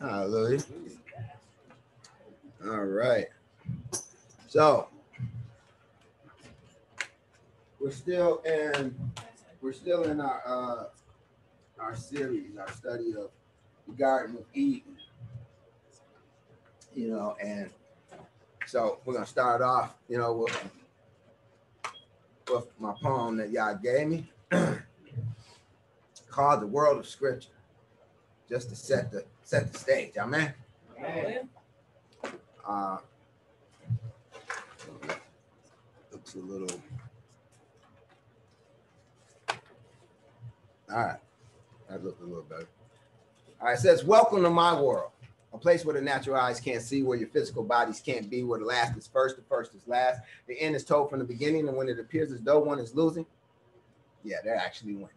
Hallelujah. 0.00 0.62
All 2.64 2.84
right. 2.84 3.28
So 4.46 4.88
we're 7.80 7.90
still 7.90 8.38
in 8.44 8.94
we're 9.62 9.72
still 9.72 10.04
in 10.04 10.20
our 10.20 10.42
uh 10.46 10.84
our 11.78 11.96
series, 11.96 12.56
our 12.58 12.70
study 12.72 13.14
of 13.16 13.30
the 13.86 13.94
Garden 13.94 14.36
of 14.36 14.44
Eden. 14.52 14.96
You 16.94 17.10
know, 17.10 17.36
and 17.42 17.70
so 18.66 18.98
we're 19.04 19.14
gonna 19.14 19.26
start 19.26 19.62
off, 19.62 19.94
you 20.08 20.18
know, 20.18 20.32
with 20.34 20.70
with 22.52 22.68
my 22.78 22.92
poem 23.02 23.36
that 23.38 23.50
y'all 23.50 23.76
gave 23.76 24.08
me 24.08 24.30
called 26.30 26.60
The 26.60 26.66
World 26.66 26.98
of 26.98 27.06
Scripture. 27.06 27.48
Just 28.48 28.68
to 28.68 28.76
set 28.76 29.10
the 29.10 29.24
set 29.46 29.72
the 29.72 29.78
stage, 29.78 30.12
amen. 30.18 30.52
Amen. 30.98 31.48
Uh, 32.68 32.98
looks 36.10 36.34
a 36.34 36.38
little. 36.38 36.80
All 40.92 40.96
right, 40.96 41.18
that 41.88 42.04
looked 42.04 42.20
a 42.22 42.24
little 42.24 42.42
better. 42.42 42.66
All 43.60 43.68
right, 43.68 43.78
it 43.78 43.80
says, 43.80 44.04
"Welcome 44.04 44.42
to 44.42 44.50
my 44.50 44.80
world, 44.80 45.12
a 45.52 45.58
place 45.58 45.84
where 45.84 45.94
the 45.94 46.00
natural 46.00 46.36
eyes 46.36 46.58
can't 46.58 46.82
see, 46.82 47.04
where 47.04 47.16
your 47.16 47.28
physical 47.28 47.62
bodies 47.62 48.00
can't 48.04 48.28
be, 48.28 48.42
where 48.42 48.58
the 48.58 48.64
last 48.64 48.96
is 48.96 49.06
first, 49.06 49.36
the 49.36 49.42
first 49.42 49.74
is 49.74 49.86
last. 49.86 50.22
The 50.48 50.60
end 50.60 50.74
is 50.74 50.84
told 50.84 51.08
from 51.08 51.20
the 51.20 51.24
beginning, 51.24 51.68
and 51.68 51.76
when 51.76 51.88
it 51.88 52.00
appears 52.00 52.32
as 52.32 52.40
though 52.40 52.58
one 52.58 52.80
is 52.80 52.96
losing, 52.96 53.26
yeah, 54.24 54.38
they're 54.42 54.56
actually 54.56 54.94
winning. 54.94 55.10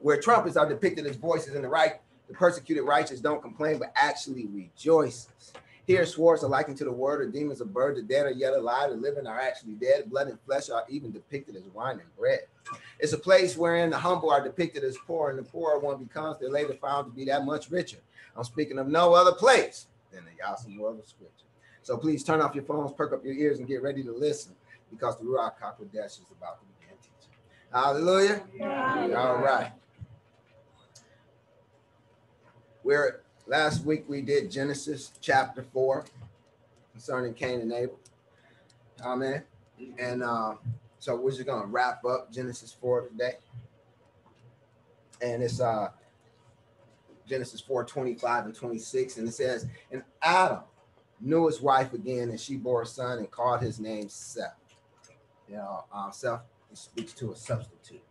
Where 0.00 0.18
trumpets 0.18 0.56
are 0.56 0.66
depicted 0.66 1.06
as 1.06 1.16
voices 1.16 1.54
in 1.54 1.60
the 1.60 1.68
right, 1.68 2.00
the 2.28 2.34
persecuted 2.34 2.84
righteous 2.84 3.20
don't 3.20 3.42
complain, 3.42 3.78
but 3.78 3.92
actually 3.94 4.46
rejoices." 4.46 5.52
Here, 5.86 6.04
swords 6.04 6.42
are 6.42 6.48
likened 6.48 6.78
to 6.78 6.84
the 6.84 6.90
word, 6.90 7.20
or 7.20 7.26
demons 7.30 7.60
of 7.60 7.72
bird, 7.72 7.96
the 7.96 8.02
dead 8.02 8.26
are 8.26 8.32
yet 8.32 8.54
alive, 8.54 8.90
the 8.90 8.96
living 8.96 9.24
are 9.24 9.38
actually 9.38 9.74
dead, 9.74 10.10
blood 10.10 10.26
and 10.26 10.40
flesh 10.40 10.68
are 10.68 10.84
even 10.88 11.12
depicted 11.12 11.54
as 11.54 11.62
wine 11.72 12.00
and 12.00 12.16
bread. 12.16 12.40
It's 12.98 13.12
a 13.12 13.18
place 13.18 13.56
wherein 13.56 13.90
the 13.90 13.98
humble 13.98 14.30
are 14.30 14.42
depicted 14.42 14.82
as 14.82 14.96
poor, 15.06 15.30
and 15.30 15.38
the 15.38 15.44
poorer 15.44 15.78
one 15.78 16.02
becomes, 16.02 16.38
they're 16.40 16.50
later 16.50 16.74
found 16.74 17.06
to 17.06 17.12
be 17.12 17.24
that 17.26 17.44
much 17.44 17.70
richer. 17.70 17.98
I'm 18.36 18.42
speaking 18.42 18.78
of 18.78 18.88
no 18.88 19.14
other 19.14 19.32
place 19.32 19.86
than 20.10 20.24
the 20.24 20.44
awesome 20.44 20.76
world 20.76 20.98
of 20.98 21.06
scripture. 21.06 21.46
So 21.82 21.96
please 21.96 22.24
turn 22.24 22.40
off 22.40 22.56
your 22.56 22.64
phones, 22.64 22.92
perk 22.92 23.12
up 23.12 23.24
your 23.24 23.34
ears, 23.34 23.60
and 23.60 23.68
get 23.68 23.80
ready 23.80 24.02
to 24.02 24.12
listen 24.12 24.56
because 24.90 25.16
the 25.18 25.24
Ruach 25.24 25.52
HaKodesh 25.62 26.04
is 26.04 26.30
about 26.36 26.58
to 26.58 26.66
begin 26.80 26.96
teaching. 27.00 27.32
Hallelujah. 27.72 28.42
All 29.16 29.36
right. 29.36 29.70
We're 32.86 33.22
last 33.48 33.84
week 33.84 34.04
we 34.06 34.22
did 34.22 34.48
Genesis 34.48 35.10
chapter 35.20 35.64
four 35.72 36.04
concerning 36.92 37.34
Cain 37.34 37.60
and 37.60 37.72
Abel. 37.72 37.98
Amen. 39.02 39.42
And 39.98 40.22
uh, 40.22 40.54
so 41.00 41.16
we're 41.16 41.32
just 41.32 41.46
gonna 41.46 41.66
wrap 41.66 42.04
up 42.04 42.32
Genesis 42.32 42.76
four 42.80 43.08
today. 43.08 43.38
And 45.20 45.42
it's 45.42 45.60
uh 45.60 45.88
Genesis 47.26 47.60
4 47.60 47.82
25 47.86 48.44
and 48.44 48.54
26. 48.54 49.16
And 49.16 49.26
it 49.26 49.32
says, 49.32 49.66
And 49.90 50.04
Adam 50.22 50.60
knew 51.20 51.48
his 51.48 51.60
wife 51.60 51.92
again, 51.92 52.30
and 52.30 52.38
she 52.38 52.56
bore 52.56 52.82
a 52.82 52.86
son 52.86 53.18
and 53.18 53.28
called 53.28 53.62
his 53.62 53.80
name 53.80 54.08
Seth. 54.08 54.54
You 55.48 55.56
know, 55.56 55.86
uh, 55.92 56.12
Seth 56.12 56.42
speaks 56.72 57.12
to 57.14 57.32
a 57.32 57.36
substitute. 57.36 58.04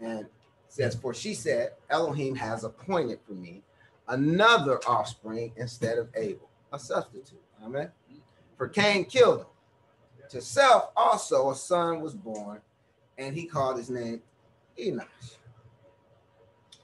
And 0.00 0.26
says, 0.66 0.96
For 0.96 1.14
she 1.14 1.34
said, 1.34 1.74
Elohim 1.88 2.34
has 2.34 2.64
appointed 2.64 3.20
for 3.24 3.34
me 3.34 3.62
another 4.08 4.80
offspring 4.86 5.52
instead 5.56 5.98
of 5.98 6.08
Abel, 6.14 6.48
a 6.72 6.78
substitute. 6.78 7.40
Amen. 7.64 7.90
For 8.56 8.68
Cain 8.68 9.04
killed 9.04 9.40
him. 9.40 9.46
To 10.30 10.40
Seth 10.40 10.90
also 10.96 11.50
a 11.50 11.54
son 11.54 12.00
was 12.00 12.14
born, 12.14 12.60
and 13.18 13.34
he 13.34 13.44
called 13.44 13.76
his 13.76 13.90
name 13.90 14.22
Enosh. 14.78 15.36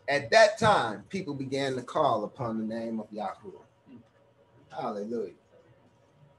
At 0.08 0.30
that 0.30 0.58
time, 0.58 1.04
people 1.08 1.34
began 1.34 1.74
to 1.76 1.82
call 1.82 2.24
upon 2.24 2.58
the 2.58 2.74
name 2.74 3.00
of 3.00 3.10
Yahuwah. 3.10 3.62
Hallelujah. 4.70 5.32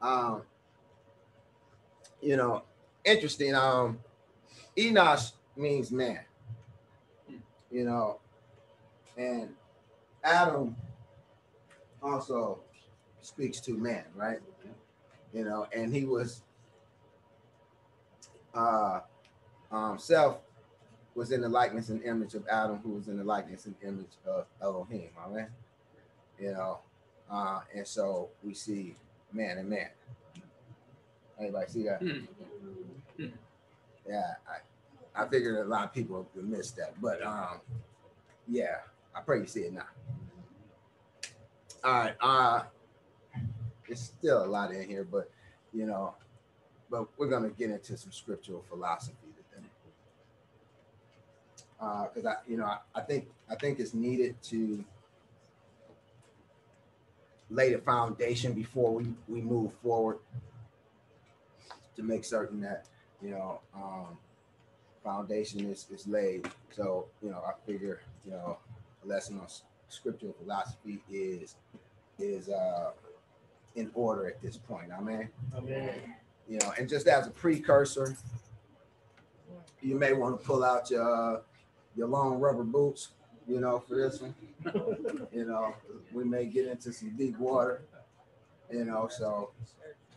Um, 0.02 0.44
you 2.22 2.38
know, 2.38 2.64
interesting. 3.04 3.56
Um, 3.56 4.00
Enosh 4.78 5.34
means 5.56 5.92
man. 5.92 6.20
You 7.72 7.86
know, 7.86 8.20
and 9.18 9.50
Adam 10.30 10.76
also 12.02 12.60
speaks 13.22 13.60
to 13.62 13.78
man, 13.78 14.06
right? 14.16 14.40
You 15.34 15.44
know, 15.44 15.68
and 15.74 15.94
he 15.94 16.06
was 16.06 16.42
uh 18.54 19.02
um 19.72 20.00
Seth 20.00 20.38
was 21.16 21.32
in 21.32 21.42
the 21.42 21.50
likeness 21.50 21.90
and 21.90 22.02
image 22.04 22.34
of 22.34 22.48
Adam, 22.48 22.80
who 22.84 22.92
was 22.92 23.08
in 23.08 23.18
the 23.18 23.24
likeness 23.24 23.66
and 23.66 23.76
image 23.84 24.16
of 24.26 24.46
Elohim, 24.62 25.10
all 25.22 25.32
right? 25.32 25.50
You 26.40 26.54
know, 26.54 26.80
uh, 27.30 27.60
and 27.76 27.86
so 27.86 28.30
we 28.44 28.54
see 28.54 28.96
man 29.34 29.58
and 29.58 29.70
man. 29.70 29.90
Anybody 31.40 31.72
see 31.72 31.84
that? 31.84 32.02
Yeah, 34.08 34.34
I, 34.48 35.24
I 35.24 35.28
figured 35.28 35.66
a 35.66 35.70
lot 35.70 35.86
of 35.86 35.94
people 35.94 36.28
would 36.34 36.50
miss 36.50 36.72
that, 36.72 37.00
but 37.02 37.22
um, 37.26 37.60
yeah, 38.48 38.78
I 39.14 39.22
pray 39.22 39.40
you 39.40 39.46
see 39.46 39.62
it 39.62 39.74
now. 39.74 39.84
All 41.84 41.94
right, 41.94 42.16
uh, 42.20 42.64
there's 43.88 44.02
still 44.02 44.44
a 44.44 44.48
lot 44.48 44.74
in 44.74 44.88
here, 44.88 45.08
but 45.10 45.32
you 45.74 45.86
know, 45.86 46.14
but 46.90 47.08
we're 47.18 47.30
gonna 47.30 47.50
get 47.50 47.70
into 47.70 47.96
some 47.98 48.12
scriptural 48.12 48.66
philosophy 48.70 49.16
today. 49.24 49.68
Uh, 51.80 52.08
because 52.14 52.26
I, 52.26 52.36
you 52.50 52.58
know, 52.58 52.66
I, 52.66 52.80
I 52.96 53.02
think 53.02 53.28
I 53.50 53.56
think 53.56 53.80
it's 53.80 53.94
needed 53.94 54.42
to 54.44 54.84
lay 57.50 57.74
the 57.74 57.80
foundation 57.80 58.54
before 58.54 58.94
we 58.94 59.08
we 59.30 59.42
move 59.42 59.72
forward 59.82 60.18
to 61.96 62.04
make 62.04 62.26
certain 62.26 62.60
that 62.62 62.86
you 63.22 63.32
know 63.32 63.62
um 63.74 64.18
foundation 65.04 65.70
is 65.72 65.86
is 65.94 66.08
laid. 66.08 66.50
So 66.72 67.06
you 67.22 67.30
know, 67.30 67.42
I 67.48 67.54
figure 67.66 68.02
you 68.26 68.32
know 68.32 68.58
a 69.04 69.08
lesson 69.08 69.40
on 69.40 69.48
scriptural 69.90 70.34
philosophy 70.40 71.00
is 71.12 71.56
is 72.18 72.50
uh 72.50 72.92
in 73.76 73.92
order 73.94 74.28
at 74.28 74.42
this 74.42 74.58
point. 74.58 74.90
I 74.96 75.02
mean, 75.02 75.30
Amen. 75.56 75.94
you 76.48 76.60
know, 76.60 76.74
and 76.78 76.90
just 76.90 77.08
as 77.08 77.28
a 77.28 77.32
precursor, 77.32 78.16
you 79.82 79.96
may 79.96 80.14
want 80.14 80.40
to 80.40 80.46
pull 80.46 80.64
out 80.64 80.90
your 80.90 81.38
uh, 81.38 81.42
your 81.96 82.08
long 82.08 82.40
rubber 82.40 82.64
boots, 82.64 83.10
you 83.48 83.60
know, 83.60 83.80
for 83.80 83.96
this 83.96 84.22
one. 84.22 84.36
you 85.32 85.46
know, 85.46 85.74
we 86.14 86.24
may 86.24 86.46
get 86.46 86.68
into 86.68 86.92
some 86.92 87.16
deep 87.16 87.38
water, 87.38 87.82
you 88.72 88.86
know, 88.86 89.08
so 89.10 89.52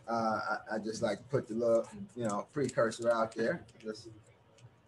uh, 0.07 0.39
I, 0.71 0.75
I 0.75 0.79
just 0.79 1.01
like 1.01 1.19
to 1.19 1.23
put 1.25 1.47
the 1.47 1.55
little, 1.55 1.87
you 2.15 2.27
know, 2.27 2.47
precursor 2.53 3.09
out 3.11 3.33
there, 3.35 3.63
just 3.81 4.09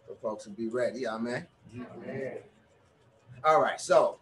so 0.06 0.14
folks 0.20 0.46
will 0.46 0.54
be 0.54 0.68
ready. 0.68 1.06
Amen. 1.06 1.46
Amen. 1.74 2.38
All 3.44 3.60
right, 3.60 3.80
so 3.80 4.18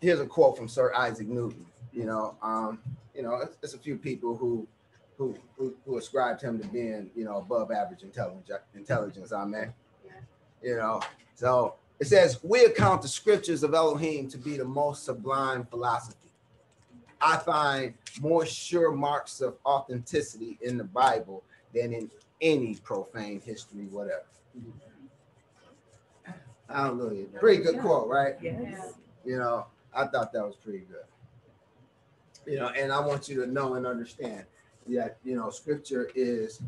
here's 0.00 0.20
a 0.20 0.26
quote 0.26 0.56
from 0.56 0.68
Sir 0.68 0.92
Isaac 0.94 1.28
Newton. 1.28 1.66
You 1.92 2.04
know, 2.04 2.36
um, 2.42 2.78
you 3.14 3.22
know, 3.22 3.36
it's, 3.36 3.56
it's 3.62 3.74
a 3.74 3.78
few 3.78 3.96
people 3.96 4.36
who, 4.36 4.66
who 5.16 5.36
who 5.56 5.74
who 5.86 5.96
ascribed 5.98 6.42
him 6.42 6.60
to 6.60 6.66
being, 6.68 7.10
you 7.14 7.24
know, 7.24 7.38
above 7.38 7.70
average 7.70 8.02
intelligence. 8.02 8.50
Intelligence, 8.74 9.32
amen. 9.32 9.72
You 10.62 10.76
know, 10.76 11.00
so 11.34 11.74
it 12.00 12.06
says 12.06 12.40
we 12.42 12.64
account 12.64 13.02
the 13.02 13.08
scriptures 13.08 13.62
of 13.62 13.74
Elohim 13.74 14.28
to 14.30 14.38
be 14.38 14.56
the 14.56 14.64
most 14.64 15.04
sublime 15.04 15.64
philosophy. 15.66 16.18
I 17.20 17.38
find 17.38 17.94
more 18.20 18.44
sure 18.44 18.92
marks 18.92 19.40
of 19.40 19.56
authenticity 19.64 20.58
in 20.60 20.76
the 20.76 20.84
Bible 20.84 21.42
than 21.74 21.92
in 21.92 22.10
any 22.40 22.74
profane 22.76 23.40
history, 23.40 23.86
whatever. 23.90 24.24
Hallelujah. 26.68 27.26
Pretty 27.38 27.62
good 27.62 27.78
quote, 27.80 28.08
right? 28.08 28.34
Yes. 28.42 28.94
You 29.24 29.38
know, 29.38 29.66
I 29.94 30.06
thought 30.06 30.32
that 30.32 30.44
was 30.44 30.56
pretty 30.56 30.80
good. 30.80 31.04
You 32.46 32.58
know, 32.58 32.68
and 32.68 32.92
I 32.92 33.00
want 33.00 33.28
you 33.28 33.44
to 33.44 33.50
know 33.50 33.74
and 33.74 33.86
understand 33.86 34.44
that 34.88 35.16
you 35.24 35.34
know 35.36 35.48
scripture 35.50 36.10
is 36.14 36.60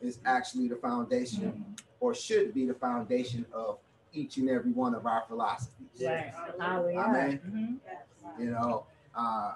is 0.00 0.18
actually 0.24 0.68
the 0.68 0.76
foundation 0.76 1.64
or 2.00 2.14
should 2.14 2.54
be 2.54 2.66
the 2.66 2.74
foundation 2.74 3.44
of 3.52 3.78
each 4.12 4.36
and 4.36 4.48
every 4.48 4.70
one 4.72 4.94
of 4.94 5.06
our 5.06 5.24
philosophies. 5.26 5.88
Right. 6.00 6.32
Hallelujah. 6.58 6.98
Amen. 6.98 7.80
Mhm. 8.26 8.40
You 8.40 8.50
know, 8.50 8.86
uh 9.16 9.54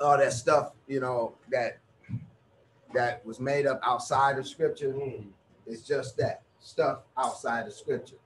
all 0.00 0.18
that 0.18 0.32
stuff, 0.32 0.72
you 0.86 1.00
know, 1.00 1.34
that 1.50 1.78
that 2.94 3.24
was 3.26 3.40
made 3.40 3.66
up 3.66 3.80
outside 3.82 4.38
of 4.38 4.46
scripture 4.46 4.92
Mm. 4.92 5.32
it's 5.66 5.82
just 5.82 6.16
that 6.16 6.42
stuff 6.60 7.00
outside 7.16 7.66
of 7.66 7.72
scripture. 7.72 8.16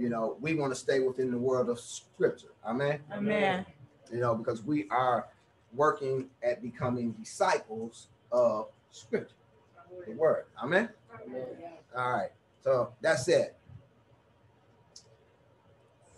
You 0.00 0.08
know, 0.08 0.36
we 0.40 0.54
want 0.54 0.72
to 0.72 0.78
stay 0.78 1.00
within 1.00 1.30
the 1.30 1.38
world 1.38 1.68
of 1.68 1.78
scripture. 1.78 2.48
Amen. 2.66 3.00
Amen. 3.12 3.66
You 4.10 4.20
know, 4.20 4.34
because 4.34 4.62
we 4.62 4.86
are 4.90 5.26
working 5.74 6.30
at 6.42 6.62
becoming 6.62 7.12
disciples 7.12 8.08
of 8.32 8.68
scripture, 8.90 9.34
the 10.06 10.12
word. 10.14 10.46
Amen. 10.62 10.88
Amen. 11.26 11.44
All 11.96 12.12
right. 12.12 12.30
So 12.64 12.92
that's 13.02 13.28
it. 13.28 13.56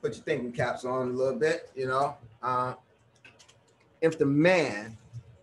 Put 0.00 0.14
your 0.14 0.25
thinking 0.25 0.52
caps 0.52 0.85
on 0.85 1.08
a 1.08 1.12
little 1.12 1.38
bit, 1.38 1.70
you 1.75 1.87
know. 1.87 2.17
Uh, 2.43 2.75
if 4.00 4.19
the 4.19 4.26
man 4.26 4.96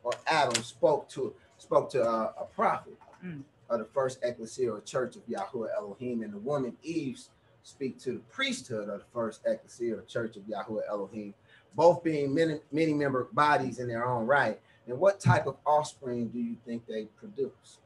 or 0.03 0.11
Adam 0.27 0.61
spoke 0.63 1.07
to 1.09 1.33
spoke 1.57 1.89
to 1.91 2.01
a, 2.03 2.33
a 2.39 2.45
prophet 2.55 2.93
Mm. 3.23 3.41
of 3.69 3.79
the 3.79 3.85
first 3.85 4.19
ecclesia 4.23 4.71
or 4.71 4.79
church 4.79 5.17
of 5.17 5.23
Yahweh 5.27 5.67
Elohim, 5.77 6.23
and 6.23 6.31
the 6.33 6.37
woman 6.37 6.77
Eve 6.83 7.19
speak 7.63 7.99
to 7.99 8.13
the 8.13 8.19
priesthood 8.31 8.89
of 8.89 8.99
the 8.99 9.05
first 9.13 9.41
ecclesia 9.45 9.97
or 9.97 10.01
church 10.03 10.37
of 10.37 10.47
Yahweh 10.47 10.83
Elohim, 10.89 11.33
both 11.75 12.03
being 12.03 12.33
many, 12.33 12.59
many 12.71 12.93
member 12.93 13.27
bodies 13.31 13.79
in 13.79 13.87
their 13.87 14.05
own 14.05 14.25
right, 14.25 14.59
And 14.87 14.99
what 14.99 15.19
type 15.19 15.45
of 15.45 15.55
offspring 15.67 16.29
do 16.29 16.39
you 16.39 16.55
think 16.65 16.87
they 16.87 17.05
produce? 17.05 17.77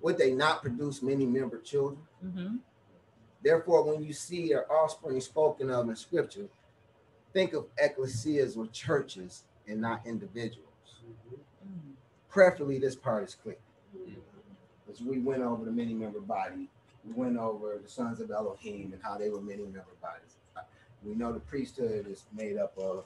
Would 0.00 0.16
they 0.16 0.32
not 0.32 0.62
produce 0.62 1.02
many 1.02 1.26
member 1.26 1.58
children? 1.58 2.06
Mhm. 2.24 2.60
Therefore, 3.42 3.82
when 3.82 4.02
you 4.04 4.12
see 4.12 4.48
their 4.48 4.70
offspring 4.70 5.20
spoken 5.20 5.70
of 5.70 5.88
in 5.88 5.96
scripture, 5.96 6.48
think 7.32 7.52
of 7.52 7.66
ecclesias 7.76 8.56
or 8.56 8.66
churches 8.68 9.44
and 9.66 9.80
not 9.80 10.06
individuals. 10.06 11.02
Mm. 11.64 11.94
Preferably, 12.28 12.78
this 12.78 12.96
part 12.96 13.24
is 13.24 13.34
clear. 13.34 13.56
As 14.90 15.02
we 15.02 15.18
went 15.18 15.42
over 15.42 15.64
the 15.64 15.70
many 15.70 15.94
member 15.94 16.20
body, 16.20 16.68
we 17.08 17.14
went 17.14 17.36
over 17.36 17.78
the 17.82 17.88
sons 17.88 18.20
of 18.20 18.30
Elohim 18.30 18.92
and 18.92 19.02
how 19.02 19.16
they 19.18 19.30
were 19.30 19.40
many 19.40 19.62
member 19.64 19.96
bodies. 20.00 20.36
We 21.02 21.14
know 21.14 21.32
the 21.32 21.40
priesthood 21.40 22.06
is 22.08 22.24
made 22.32 22.56
up 22.56 22.76
of 22.78 23.04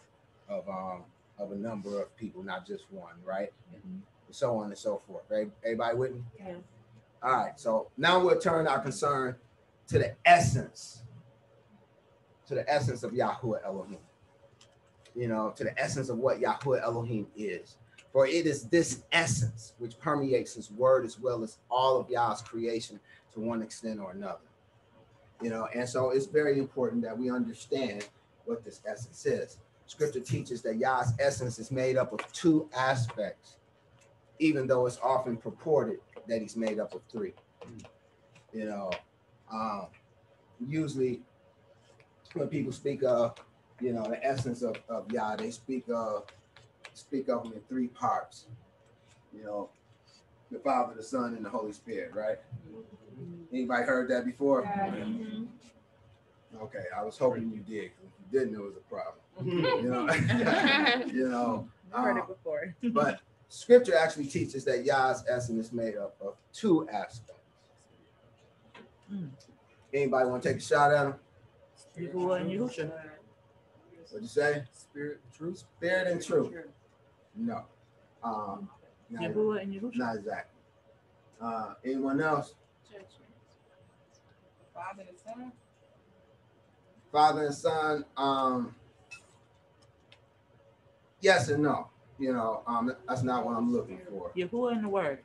of 0.48 0.68
um 0.68 1.04
of 1.38 1.52
a 1.52 1.56
number 1.56 2.00
of 2.00 2.14
people, 2.16 2.42
not 2.42 2.66
just 2.66 2.84
one, 2.90 3.14
right? 3.24 3.52
Mhm. 3.74 4.00
So 4.30 4.56
on 4.58 4.66
and 4.68 4.78
so 4.78 5.02
forth. 5.06 5.24
Right? 5.30 5.50
Everybody 5.62 5.96
with 5.96 6.14
me? 6.14 6.24
Yeah. 6.38 6.56
All 7.22 7.32
right, 7.36 7.60
so 7.60 7.90
now 7.96 8.18
we'll 8.24 8.40
turn 8.40 8.66
our 8.66 8.80
concern 8.80 9.36
to 9.88 9.98
the 9.98 10.16
essence, 10.24 11.04
to 12.46 12.54
the 12.56 12.68
essence 12.68 13.04
of 13.04 13.12
Yahweh 13.12 13.60
Elohim. 13.64 14.00
You 15.14 15.28
know, 15.28 15.50
to 15.56 15.64
the 15.64 15.78
essence 15.80 16.08
of 16.08 16.18
what 16.18 16.40
Yahweh 16.40 16.80
Elohim 16.82 17.28
is. 17.36 17.76
For 18.12 18.26
it 18.26 18.46
is 18.46 18.64
this 18.64 19.04
essence 19.10 19.72
which 19.78 19.98
permeates 19.98 20.54
his 20.54 20.70
word 20.70 21.04
as 21.04 21.18
well 21.18 21.42
as 21.42 21.58
all 21.70 21.98
of 21.98 22.10
Yah's 22.10 22.42
creation 22.42 23.00
to 23.32 23.40
one 23.40 23.62
extent 23.62 24.00
or 24.00 24.12
another. 24.12 24.38
You 25.40 25.50
know, 25.50 25.66
and 25.74 25.88
so 25.88 26.10
it's 26.10 26.26
very 26.26 26.58
important 26.58 27.02
that 27.02 27.18
we 27.18 27.30
understand 27.30 28.06
what 28.44 28.64
this 28.64 28.80
essence 28.86 29.24
is. 29.26 29.58
Scripture 29.86 30.20
teaches 30.20 30.62
that 30.62 30.76
Yah's 30.76 31.14
essence 31.18 31.58
is 31.58 31.70
made 31.70 31.96
up 31.96 32.12
of 32.12 32.20
two 32.32 32.68
aspects, 32.76 33.56
even 34.38 34.66
though 34.66 34.86
it's 34.86 34.98
often 35.02 35.36
purported 35.36 35.98
that 36.28 36.40
he's 36.40 36.56
made 36.56 36.78
up 36.78 36.94
of 36.94 37.00
three. 37.10 37.32
You 38.52 38.66
know, 38.66 38.90
um, 39.52 39.86
usually 40.60 41.22
when 42.34 42.48
people 42.48 42.72
speak 42.72 43.02
of, 43.02 43.36
you 43.80 43.92
know, 43.92 44.04
the 44.04 44.24
essence 44.24 44.62
of, 44.62 44.76
of 44.88 45.10
Yah, 45.10 45.36
they 45.36 45.50
speak 45.50 45.84
of 45.92 46.26
speak 46.94 47.28
of 47.28 47.44
him 47.46 47.52
in 47.52 47.60
three 47.68 47.88
parts. 47.88 48.46
You 49.34 49.44
know, 49.44 49.70
the 50.50 50.58
Father, 50.58 50.94
the 50.94 51.02
Son, 51.02 51.34
and 51.34 51.44
the 51.44 51.50
Holy 51.50 51.72
Spirit, 51.72 52.12
right? 52.14 52.38
Anybody 53.52 53.84
heard 53.84 54.08
that 54.10 54.24
before? 54.24 54.62
Mhm. 54.64 55.48
Okay, 56.60 56.84
I 56.96 57.02
was 57.02 57.16
hoping 57.16 57.50
you 57.50 57.60
did. 57.60 57.86
If 57.86 58.12
you 58.32 58.40
didn't, 58.40 58.54
it 58.54 58.60
was 58.60 58.74
a 58.76 58.80
problem. 58.80 59.22
You 59.82 59.90
know, 59.90 60.12
you 61.06 61.28
know. 61.28 61.68
I 61.94 62.02
heard 62.02 62.18
uh, 62.18 62.22
it 62.22 62.28
before. 62.28 62.74
but 62.92 63.20
scripture 63.48 63.96
actually 63.96 64.26
teaches 64.26 64.64
that 64.64 64.84
Yah's 64.84 65.24
essence 65.28 65.66
is 65.66 65.72
made 65.72 65.96
up 65.96 66.16
of 66.20 66.36
two 66.52 66.88
aspects. 66.88 67.42
Mm. 69.12 69.28
Anybody 69.92 70.28
want 70.28 70.42
to 70.42 70.48
take 70.48 70.58
a 70.58 70.64
shot 70.64 70.92
at 70.92 71.06
him? 71.06 71.14
Yahuwah 71.98 72.40
and 72.40 72.50
Yahusha. 72.50 72.90
What'd 74.10 74.22
you 74.22 74.28
say? 74.28 74.62
Spirit, 74.72 75.20
truth. 75.36 75.58
Spirit 75.58 76.06
and 76.06 76.22
truth. 76.22 76.52
No. 77.36 77.64
Um, 78.22 78.68
not, 79.10 79.22
Yahuwah 79.22 79.62
and 79.62 79.74
Yahusha. 79.74 79.96
not 79.96 80.16
exactly. 80.16 80.60
Uh, 81.40 81.74
anyone 81.84 82.20
else? 82.20 82.54
Father 84.74 85.04
and 85.08 85.18
Son. 85.18 85.52
Father 87.10 87.46
and 87.46 87.54
son. 87.54 88.04
Um, 88.16 88.74
yes 91.20 91.48
and 91.50 91.62
no. 91.62 91.88
You 92.18 92.32
know, 92.32 92.62
um, 92.66 92.94
that's 93.08 93.22
not 93.22 93.44
what 93.44 93.56
I'm 93.56 93.72
looking 93.72 94.00
for. 94.08 94.30
Yahuwah 94.36 94.72
and 94.72 94.84
the 94.84 94.88
Word. 94.88 95.18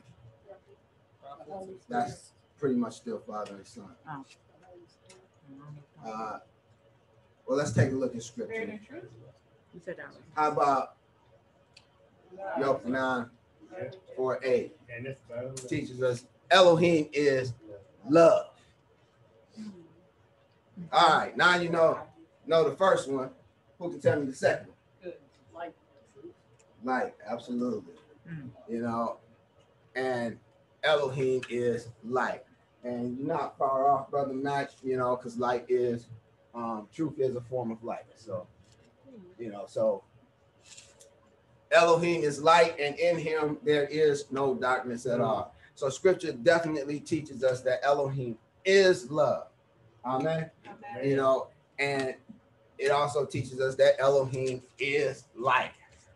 That's 1.88 2.32
pretty 2.60 2.76
much 2.76 2.96
still 2.96 3.20
father 3.20 3.56
and 3.56 3.68
son. 3.68 3.90
Oh. 4.10 4.26
Uh, 6.06 6.40
well, 7.46 7.58
let's 7.58 7.72
take 7.72 7.92
a 7.92 7.96
look 7.96 8.16
at 8.16 8.24
scripture. 8.24 8.80
You 9.74 9.82
said 9.84 9.98
that. 9.98 10.08
How 10.36 10.52
about 10.52 10.97
Yochanan 12.60 13.30
4 14.16 14.40
8 14.44 14.76
And 14.96 15.06
that's 15.06 15.20
about 15.30 15.58
teaches 15.68 16.02
us 16.02 16.26
Elohim 16.50 17.10
is 17.14 17.54
love. 18.10 18.48
All 20.92 21.20
right, 21.20 21.36
now 21.36 21.58
you 21.58 21.70
know 21.70 22.00
know 22.46 22.70
the 22.70 22.76
first 22.76 23.10
one. 23.10 23.30
Who 23.80 23.92
can 23.92 24.00
tell 24.00 24.20
me 24.20 24.28
the 24.28 24.36
second 24.36 24.68
one? 24.68 25.14
Like 25.54 25.74
Light, 26.84 27.14
absolutely. 27.28 27.94
Mm. 28.30 28.50
You 28.70 28.82
know, 28.82 29.18
and 29.96 30.38
Elohim 30.84 31.42
is 31.50 31.90
light. 32.04 32.44
And 32.84 33.18
you're 33.18 33.28
not 33.28 33.58
far 33.58 33.90
off, 33.90 34.10
brother 34.10 34.34
Match, 34.34 34.72
you 34.84 34.98
know, 34.98 35.16
because 35.16 35.38
light 35.38 35.66
is 35.68 36.08
um 36.56 36.88
truth 36.94 37.20
is 37.20 37.36
a 37.36 37.42
form 37.42 37.72
of 37.72 37.84
light. 37.84 38.06
So, 38.16 38.48
you 39.38 39.52
know, 39.52 39.66
so 39.68 40.04
Elohim 41.72 42.24
is 42.24 42.42
light, 42.42 42.76
and 42.80 42.98
in 42.98 43.18
him 43.18 43.58
there 43.64 43.86
is 43.86 44.26
no 44.32 44.56
darkness 44.56 45.06
at 45.06 45.20
all. 45.20 45.54
So 45.76 45.90
scripture 45.90 46.32
definitely 46.32 47.00
teaches 47.00 47.44
us 47.44 47.62
that 47.62 47.80
Elohim 47.84 48.38
is 48.66 49.12
love. 49.12 49.48
Amen. 50.06 50.50
You 51.04 51.18
know, 51.18 51.48
and 51.78 52.16
it 52.78 52.92
also 52.92 53.26
teaches 53.26 53.60
us 53.60 53.76
that 53.76 54.00
Elohim 54.00 54.62
is 54.80 55.26
light. 55.36 55.72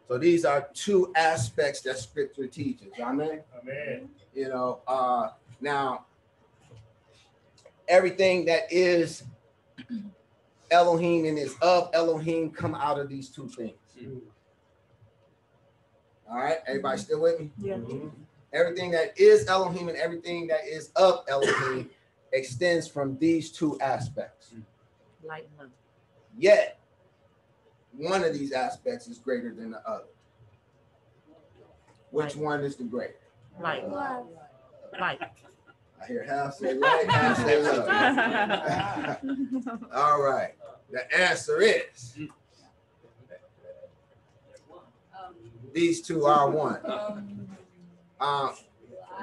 So 0.08 0.18
these 0.18 0.46
are 0.46 0.68
two 0.74 1.12
aspects 1.16 1.82
that 1.82 1.98
scripture 1.98 2.48
teaches. 2.48 2.92
Amen. 3.00 3.42
Amen. 3.62 4.10
You 4.34 4.50
know, 4.50 4.80
uh 4.88 5.30
now 5.60 6.06
everything 7.88 8.46
that 8.46 8.64
is 8.72 9.24
Elohim 10.72 11.26
and 11.26 11.38
is 11.38 11.56
of 11.62 11.90
Elohim 11.94 12.50
come 12.50 12.76
out 12.76 13.00
of 13.00 13.10
these 13.10 13.30
two 13.30 13.48
things. 13.50 13.76
All 16.32 16.38
right, 16.38 16.58
everybody 16.66 16.98
mm-hmm. 16.98 17.04
still 17.04 17.22
with 17.22 17.40
me? 17.40 17.52
Yeah. 17.58 17.76
Mm-hmm. 17.76 18.08
Everything 18.54 18.92
that 18.92 19.20
is 19.20 19.48
Elohim 19.48 19.90
and 19.90 19.98
everything 19.98 20.48
that 20.48 20.62
is 20.66 20.92
of 20.96 21.26
Elohim 21.28 21.90
extends 22.34 22.88
from 22.88 23.18
these 23.18 23.52
two 23.52 23.80
aspects. 23.82 24.54
Light 25.24 25.48
and 25.50 25.60
love. 25.60 25.70
Yet, 26.38 26.80
one 27.98 28.24
of 28.24 28.34
these 28.34 28.54
aspects 28.54 29.08
is 29.08 29.18
greater 29.18 29.54
than 29.54 29.72
the 29.72 29.88
other. 29.88 30.06
Which 32.12 32.36
Right. 32.36 32.44
one 32.44 32.64
is 32.64 32.78
the 32.78 32.86
greater? 32.86 33.16
Light. 33.60 33.84
Uh, 33.84 34.22
Light. 35.00 35.20
I 36.02 36.06
hear 36.08 36.24
half 36.24 36.56
say 36.56 36.78
right, 36.78 37.10
half 37.10 37.38
say 37.46 37.62
love. 37.62 37.88
All 39.94 40.22
right. 40.22 40.56
The 40.92 41.14
answer 41.18 41.62
is 41.62 42.16
mm. 42.18 42.30
These 45.74 46.02
two 46.02 46.26
are 46.26 46.50
one. 46.50 46.80
Um, 48.20 48.52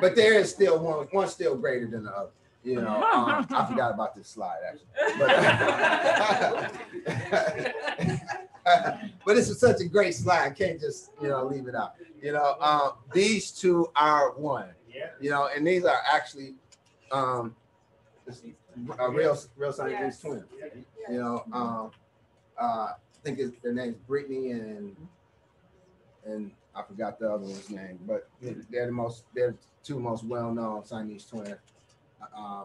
but 0.00 0.16
there 0.16 0.34
is 0.34 0.50
still 0.50 0.80
one, 0.80 1.06
one 1.12 1.28
still 1.28 1.54
greater 1.56 1.86
than 1.86 2.02
the 2.02 2.10
other. 2.10 2.30
You 2.64 2.80
know, 2.80 2.96
um, 2.96 3.46
I 3.50 3.64
forgot 3.64 3.94
about 3.94 4.16
this 4.16 4.26
slide 4.26 4.58
actually. 4.68 4.88
But, 5.18 6.72
but 9.24 9.34
this 9.36 9.48
is 9.48 9.60
such 9.60 9.80
a 9.80 9.84
great 9.84 10.14
slide. 10.16 10.46
I 10.46 10.50
can't 10.50 10.80
just, 10.80 11.10
you 11.22 11.28
know, 11.28 11.44
leave 11.46 11.68
it 11.68 11.76
out. 11.76 11.92
You 12.20 12.32
know, 12.32 12.56
um, 12.60 12.92
these 13.12 13.52
two 13.52 13.88
are 13.94 14.32
one. 14.32 14.70
Yeah. 14.92 15.10
You 15.20 15.30
know, 15.30 15.48
and 15.54 15.64
these 15.64 15.84
are 15.84 16.00
actually 16.12 16.54
um 17.12 17.54
a 18.98 19.10
real 19.10 19.38
real 19.56 19.72
Siamese 19.72 19.92
Yes. 20.00 20.20
twins. 20.20 20.44
You 21.08 21.18
know, 21.18 21.44
um 21.52 21.90
uh 22.60 22.64
I 22.64 22.94
think 23.22 23.38
it's, 23.38 23.56
their 23.62 23.72
name's 23.74 23.96
Brittany 24.08 24.50
and 24.52 24.96
and 26.28 26.50
I 26.74 26.82
forgot 26.82 27.18
the 27.18 27.32
other 27.32 27.44
one's 27.44 27.70
name, 27.70 27.98
but 28.06 28.28
they're 28.40 28.86
the 28.86 28.92
most 28.92 29.24
they're 29.34 29.52
the 29.52 29.58
two 29.82 29.98
most 29.98 30.24
well 30.24 30.52
known 30.52 30.84
Siamese 30.84 31.24
twins. 31.24 31.56
Uh, 32.36 32.64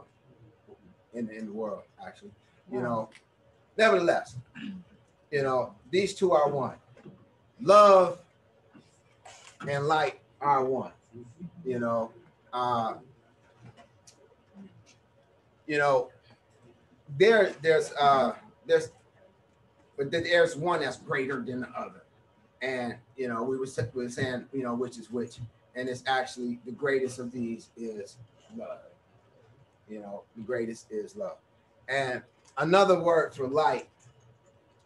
in, 1.14 1.30
in 1.30 1.46
the 1.48 1.54
world, 1.54 1.84
actually. 2.06 2.32
You 2.72 2.82
know, 2.82 3.10
nevertheless, 3.78 4.36
you 5.32 5.44
know, 5.44 5.76
these 5.92 6.14
two 6.14 6.32
are 6.32 6.50
one. 6.50 6.76
Love 7.62 8.20
and 9.68 9.86
light 9.86 10.20
are 10.42 10.64
one. 10.64 10.92
You 11.66 11.80
know, 11.80 12.12
uh, 12.52 12.96
you 15.68 15.78
know, 15.78 16.10
there 17.18 17.54
there's 17.62 17.92
uh 18.00 18.34
there's 18.66 18.90
but 19.98 20.10
there's 20.10 20.56
one 20.56 20.82
that's 20.82 20.98
greater 20.98 21.42
than 21.42 21.62
the 21.62 21.70
other. 21.70 22.03
And 22.64 22.96
you 23.18 23.28
know, 23.28 23.44
we 23.44 23.58
were, 23.58 23.66
sa- 23.68 23.84
we 23.94 24.06
were 24.06 24.10
saying, 24.10 24.46
you 24.54 24.64
know, 24.64 24.74
which 24.74 24.98
is 24.98 25.12
which, 25.12 25.38
and 25.76 25.90
it's 25.90 26.02
actually 26.08 26.60
the 26.66 26.72
greatest 26.72 27.20
of 27.20 27.32
these 27.32 27.70
is 27.76 28.16
love. 28.56 28.80
You 29.90 30.00
know, 30.00 30.24
the 30.38 30.44
greatest 30.44 30.88
is 30.90 31.16
love. 31.18 31.36
And 31.90 32.22
another 32.58 32.98
word 33.00 33.34
for 33.34 33.48
light. 33.48 33.90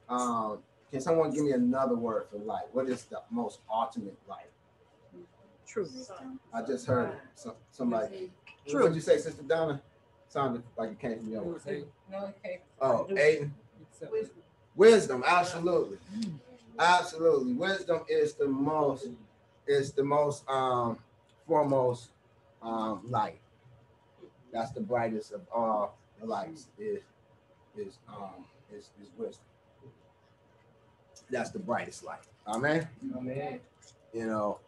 Um, 0.09 0.57
can 0.89 1.01
someone 1.01 1.31
give 1.31 1.43
me 1.43 1.51
another 1.51 1.95
word 1.95 2.25
for 2.31 2.37
light? 2.39 2.65
What 2.71 2.89
is 2.89 3.03
the 3.03 3.21
most 3.29 3.59
ultimate 3.71 4.17
light? 4.27 4.49
Truth. 5.67 6.09
I 6.53 6.61
just 6.63 6.87
heard 6.87 7.11
some, 7.35 7.53
somebody. 7.71 8.31
True. 8.67 8.81
What'd 8.83 8.95
you 8.95 9.01
say, 9.01 9.17
Sister 9.19 9.43
Donna? 9.43 9.81
Sounded 10.29 10.63
like 10.77 10.91
it 10.91 10.99
came 10.99 11.19
from 11.19 11.31
your. 11.31 11.43
No, 12.09 12.33
okay. 12.43 12.61
Oh, 12.81 13.05
Aiden. 13.11 13.51
Wisdom, 14.75 15.23
absolutely. 15.27 15.97
Absolutely. 16.79 17.53
Wisdom 17.53 18.01
is 18.07 18.33
the 18.33 18.47
most, 18.47 19.07
is 19.67 19.93
the 19.93 20.03
most 20.03 20.47
um 20.49 20.99
foremost 21.47 22.09
um 22.61 23.01
light. 23.09 23.39
That's 24.51 24.71
the 24.71 24.81
brightest 24.81 25.31
of 25.31 25.41
all 25.53 25.97
the 26.19 26.25
lights 26.27 26.67
is 26.77 27.01
is 27.77 27.97
um 28.07 28.45
is, 28.71 28.89
is 29.01 29.09
wisdom. 29.17 29.45
That's 31.29 31.49
the 31.49 31.59
brightest 31.59 32.03
light. 32.05 32.21
Amen. 32.47 32.87
Amen. 33.15 33.59
You 34.13 34.27
know. 34.27 34.59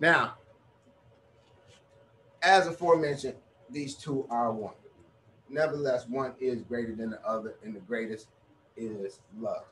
Now, 0.00 0.34
as 2.42 2.66
aforementioned, 2.66 3.36
these 3.70 3.94
two 3.94 4.26
are 4.28 4.52
one. 4.52 4.74
Nevertheless, 5.48 6.06
one 6.08 6.34
is 6.40 6.62
greater 6.62 6.94
than 6.94 7.10
the 7.10 7.26
other, 7.26 7.54
and 7.64 7.74
the 7.74 7.80
greatest 7.80 8.28
is 8.76 9.20
love. 9.38 9.64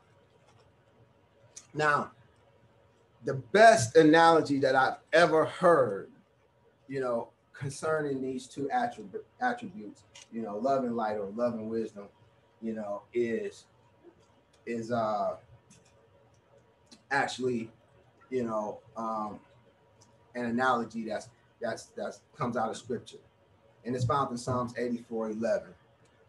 Now, 1.74 2.10
the 3.24 3.34
best 3.34 3.96
analogy 3.96 4.58
that 4.60 4.74
I've 4.74 4.96
ever 5.12 5.44
heard, 5.44 6.10
you 6.88 7.00
know, 7.00 7.28
concerning 7.52 8.20
these 8.20 8.46
two 8.46 8.68
attrib- 8.74 9.22
attributes, 9.40 10.02
you 10.32 10.42
know, 10.42 10.56
love 10.56 10.84
and 10.84 10.96
light 10.96 11.16
or 11.16 11.26
love 11.36 11.54
and 11.54 11.68
wisdom, 11.70 12.08
you 12.60 12.74
know, 12.74 13.02
is 13.14 13.64
is 14.66 14.92
uh 14.92 15.36
actually, 17.10 17.70
you 18.30 18.44
know, 18.44 18.78
um 18.96 19.38
an 20.34 20.46
analogy 20.46 21.04
that's 21.04 21.28
that's 21.60 21.86
that's 21.96 22.20
comes 22.36 22.56
out 22.56 22.70
of 22.70 22.76
scripture. 22.76 23.18
And 23.84 23.94
it's 23.96 24.04
found 24.04 24.30
in 24.30 24.36
Psalms 24.36 24.74
84, 24.76 25.30
11, 25.30 25.68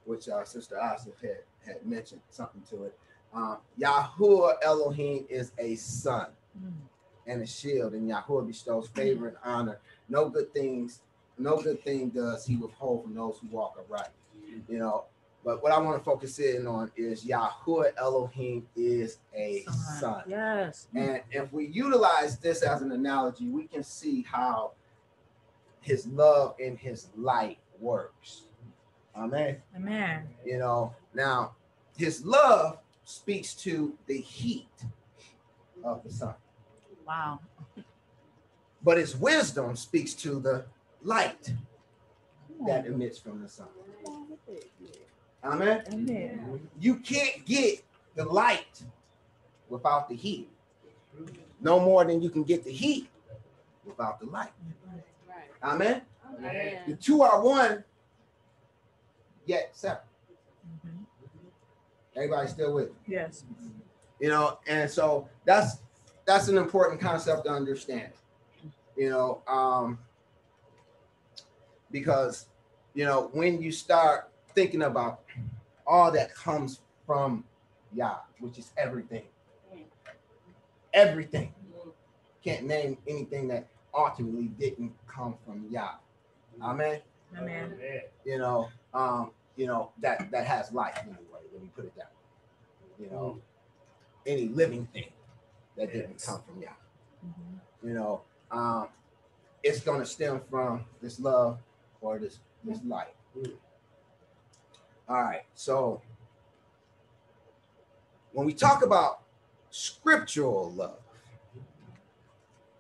which 0.06 0.28
uh, 0.28 0.44
Sister 0.44 0.76
Asif 0.76 1.22
had, 1.22 1.38
had 1.66 1.86
mentioned 1.86 2.22
something 2.32 2.64
to 2.72 2.86
it. 2.86 2.98
Um, 3.34 3.58
Yahuwah 3.80 4.56
Elohim 4.64 5.26
is 5.30 5.52
a 5.58 5.76
sun 5.76 6.28
and 7.26 7.42
a 7.42 7.48
shield, 7.48 7.94
and 7.94 8.10
Yahuwah 8.10 8.46
bestows 8.46 8.90
favor 8.90 9.28
and 9.28 9.38
honor. 9.44 9.80
No 10.10 10.30
good 10.30 10.54
things, 10.54 11.02
no 11.38 11.62
good 11.62 11.84
thing 11.84 12.10
does 12.10 12.46
he 12.46 12.58
withhold 12.58 13.04
from 13.04 13.16
those 13.16 13.40
who 13.40 13.48
walk 13.48 13.76
upright. 13.80 14.10
You 14.68 14.78
know, 14.78 15.06
but 15.44 15.64
what 15.64 15.72
I 15.72 15.80
want 15.80 15.98
to 15.98 16.04
focus 16.04 16.40
in 16.40 16.68
on 16.68 16.92
is 16.96 17.26
Yahuwah 17.26 17.94
Elohim 17.98 18.68
is 18.76 19.18
a 19.36 19.66
sun. 20.00 20.24
Yes. 20.28 20.88
And 20.94 21.22
if 21.32 21.52
we 21.52 21.68
utilize 21.68 22.38
this 22.38 22.62
as 22.62 22.82
an 22.82 22.92
analogy, 22.92 23.48
we 23.48 23.66
can 23.66 23.84
see 23.84 24.26
how 24.30 24.72
his 25.82 26.08
love 26.08 26.56
and 26.64 26.78
his 26.78 27.08
light 27.18 27.58
works. 27.80 28.44
Amen. 29.18 29.58
Amen. 29.76 30.28
You 30.46 30.60
know, 30.60 30.94
now 31.14 31.56
his 31.98 32.26
love 32.26 32.78
speaks 33.06 33.54
to 33.54 33.94
the 34.08 34.18
heat 34.20 34.70
of 35.84 36.04
the 36.04 36.10
sun, 36.12 36.36
Wow. 37.06 37.40
but 38.82 38.98
his 38.98 39.16
wisdom 39.16 39.76
speaks 39.76 40.14
to 40.16 40.40
the 40.40 40.66
light 41.02 41.54
that 42.66 42.86
emits 42.86 43.20
from 43.20 43.42
the 43.42 43.50
sun. 43.50 43.68
Amen. 45.44 45.84
Amen. 45.92 46.70
You 46.80 46.96
can't 46.98 47.46
get 47.46 47.84
the 48.16 48.24
light 48.26 48.84
without 49.68 50.08
the 50.08 50.16
heat, 50.16 50.50
no 51.60 51.80
more 51.80 52.06
than 52.06 52.22
you 52.22 52.30
can 52.30 52.44
get 52.44 52.64
the 52.64 52.72
heat 52.72 53.10
without 53.86 54.20
the 54.20 54.28
light. 54.28 54.54
Amen. 55.62 56.02
The 56.88 56.96
two 57.00 57.22
are 57.22 57.42
one, 57.42 57.84
yet 59.46 59.72
separate. 59.76 60.08
Everybody 62.16 62.48
still 62.48 62.74
with 62.74 62.90
me? 62.90 62.96
Yes. 63.08 63.44
You 64.20 64.30
know, 64.30 64.60
and 64.68 64.90
so 64.90 65.28
that's 65.46 65.78
that's 66.26 66.48
an 66.48 66.58
important 66.58 67.02
concept 67.02 67.46
to 67.46 67.52
understand. 67.52 68.12
You 68.96 69.10
know, 69.10 69.42
um, 69.48 69.98
because 71.92 72.48
you 72.94 73.06
know 73.06 73.30
when 73.34 73.62
you 73.62 73.72
start 73.72 74.30
thinking 74.54 74.84
about 74.84 75.22
all 75.86 76.12
that 76.12 76.34
comes 76.36 76.80
from 77.06 77.44
Yah, 77.94 78.18
which 78.40 78.58
is 78.58 78.72
everything, 78.78 79.24
everything. 80.94 81.54
Can't 82.44 82.66
name 82.66 82.98
anything 83.08 83.48
that 83.48 83.68
ultimately 83.96 84.48
didn't 84.60 84.92
come 85.08 85.36
from 85.46 85.66
Yah. 85.70 85.92
Amen. 86.62 87.00
Amen. 87.38 87.74
you 88.26 88.38
know, 88.38 88.70
um, 88.94 89.32
you 89.56 89.66
know, 89.66 89.92
that 90.02 90.30
that 90.32 90.46
has 90.46 90.72
life 90.72 90.98
anyway. 91.02 91.33
Let 91.54 91.62
me 91.62 91.70
put 91.76 91.86
it 91.86 91.96
that 91.96 92.12
way. 93.00 93.06
You 93.06 93.12
know, 93.12 93.42
any 94.26 94.48
living 94.48 94.88
thing 94.88 95.12
that 95.78 95.92
didn't 95.92 96.22
come 96.22 96.42
from 96.42 96.62
Yah. 96.62 96.70
Mhm. 97.26 97.60
You 97.84 97.94
know, 97.94 98.22
um, 98.52 98.90
it's 99.62 99.82
gonna 99.82 100.06
stem 100.06 100.42
from 100.50 100.86
this 101.02 101.20
love 101.20 101.60
or 102.02 102.20
this 102.20 102.40
this 102.64 102.80
light. 102.84 103.16
All 105.08 105.22
right, 105.22 105.44
so 105.54 106.02
when 108.32 108.46
we 108.46 108.54
talk 108.54 108.84
about 108.84 109.22
scriptural 109.70 110.72
love, 110.72 111.00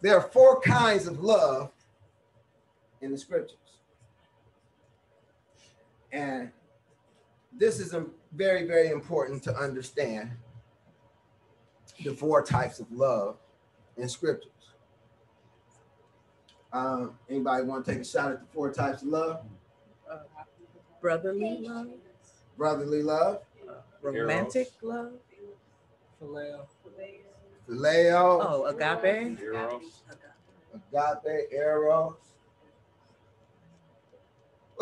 there 0.01 0.17
are 0.17 0.21
four 0.21 0.59
kinds 0.61 1.05
of 1.07 1.23
love 1.23 1.71
in 3.01 3.11
the 3.11 3.17
scriptures. 3.17 3.57
And 6.11 6.51
this 7.51 7.79
is 7.79 7.93
a 7.93 8.05
very, 8.35 8.65
very 8.65 8.89
important 8.89 9.43
to 9.43 9.55
understand 9.55 10.31
the 12.03 12.13
four 12.13 12.43
types 12.43 12.79
of 12.79 12.91
love 12.91 13.37
in 13.97 14.09
scriptures. 14.09 14.49
Um, 16.71 17.17
anybody 17.29 17.63
want 17.63 17.85
to 17.85 17.91
take 17.91 18.01
a 18.01 18.05
shot 18.05 18.31
at 18.31 18.39
the 18.41 18.47
four 18.53 18.71
types 18.73 19.03
of 19.03 19.09
love? 19.09 19.41
Uh, 20.09 20.19
brotherly 21.01 21.59
love, 21.61 21.87
Brotherly 22.57 23.03
love, 23.03 23.41
romantic 24.01 24.69
love. 24.81 25.13
Phileo. 26.21 26.65
phileo, 27.69 28.45
Oh, 28.45 28.65
agape. 28.65 29.39
Eros. 29.41 30.03
agape, 30.73 31.51
eros. 31.51 32.13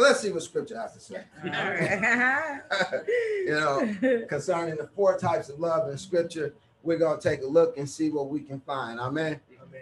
Well, 0.02 0.10
let's 0.10 0.22
see 0.22 0.32
what 0.32 0.42
scripture 0.42 0.80
has 0.80 0.94
to 0.94 1.00
say. 1.00 1.24
you 3.46 3.52
know, 3.52 4.26
concerning 4.28 4.78
the 4.78 4.90
four 4.96 5.16
types 5.16 5.50
of 5.50 5.60
love 5.60 5.92
in 5.92 5.98
scripture, 6.00 6.56
we're 6.82 6.98
going 6.98 7.20
to 7.20 7.30
take 7.30 7.44
a 7.44 7.46
look 7.46 7.78
and 7.78 7.88
see 7.88 8.10
what 8.10 8.28
we 8.30 8.40
can 8.40 8.60
find. 8.62 9.00
Amen. 9.00 9.40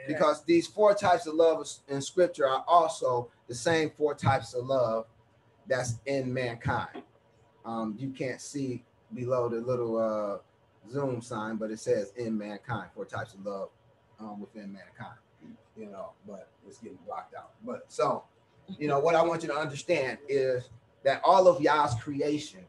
Because 0.10 0.44
these 0.44 0.68
four 0.68 0.94
types 0.94 1.26
of 1.26 1.36
love 1.36 1.66
in 1.88 2.02
scripture 2.02 2.46
are 2.50 2.66
also 2.68 3.30
the 3.48 3.56
same 3.56 3.92
four 3.92 4.14
types 4.14 4.54
of 4.54 4.66
love 4.66 5.06
that's 5.68 6.00
in 6.06 6.34
mankind. 6.34 7.02
Um, 7.64 7.96
you 7.98 8.10
can't 8.10 8.42
see 8.42 8.84
below 9.14 9.48
the 9.48 9.62
little 9.62 9.98
uh, 9.98 10.40
zoom 10.92 11.22
sign, 11.22 11.56
but 11.56 11.72
it 11.72 11.80
says 11.80 12.12
in 12.18 12.38
mankind, 12.38 12.90
four 12.94 13.06
types 13.06 13.36
of 13.36 13.46
love 13.46 13.70
um, 14.20 14.42
within 14.42 14.74
mankind. 14.74 15.18
You 15.78 15.86
know, 15.86 16.12
but 16.28 16.50
it's 16.68 16.80
getting 16.80 17.00
blocked 17.06 17.36
out. 17.36 17.52
But 17.66 17.86
so, 17.88 18.26
you 18.78 18.88
know, 18.88 19.00
what 19.00 19.16
I 19.16 19.22
want 19.24 19.42
you 19.44 19.50
to 19.50 19.56
understand 19.56 20.18
is 20.28 20.70
that 21.04 21.22
all 21.24 21.48
of 21.48 21.62
Yah's 21.62 21.96
creation 21.96 22.66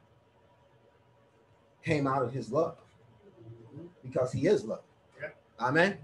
came 1.85 2.07
out 2.07 2.23
of 2.23 2.33
his 2.33 2.51
love 2.51 2.77
because 4.03 4.33
he 4.33 4.47
is 4.47 4.65
love. 4.65 4.83
Amen. 5.61 5.99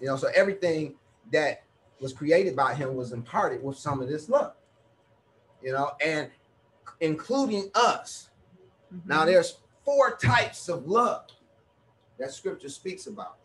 You 0.00 0.06
know, 0.06 0.16
so 0.16 0.28
everything 0.34 0.94
that 1.32 1.62
was 2.00 2.12
created 2.12 2.56
by 2.56 2.74
him 2.74 2.96
was 2.96 3.12
imparted 3.12 3.62
with 3.62 3.76
some 3.76 4.00
of 4.00 4.08
this 4.08 4.28
love. 4.28 4.54
You 5.62 5.72
know, 5.72 5.92
and 6.04 6.30
including 7.00 7.70
us. 7.74 8.30
Now, 9.04 9.22
Mhm. 9.22 9.26
there's 9.26 9.58
four 9.84 10.16
types 10.16 10.68
of 10.68 10.86
love 10.86 11.26
that 12.18 12.32
scripture 12.32 12.68
speaks 12.68 13.06
about. 13.06 13.38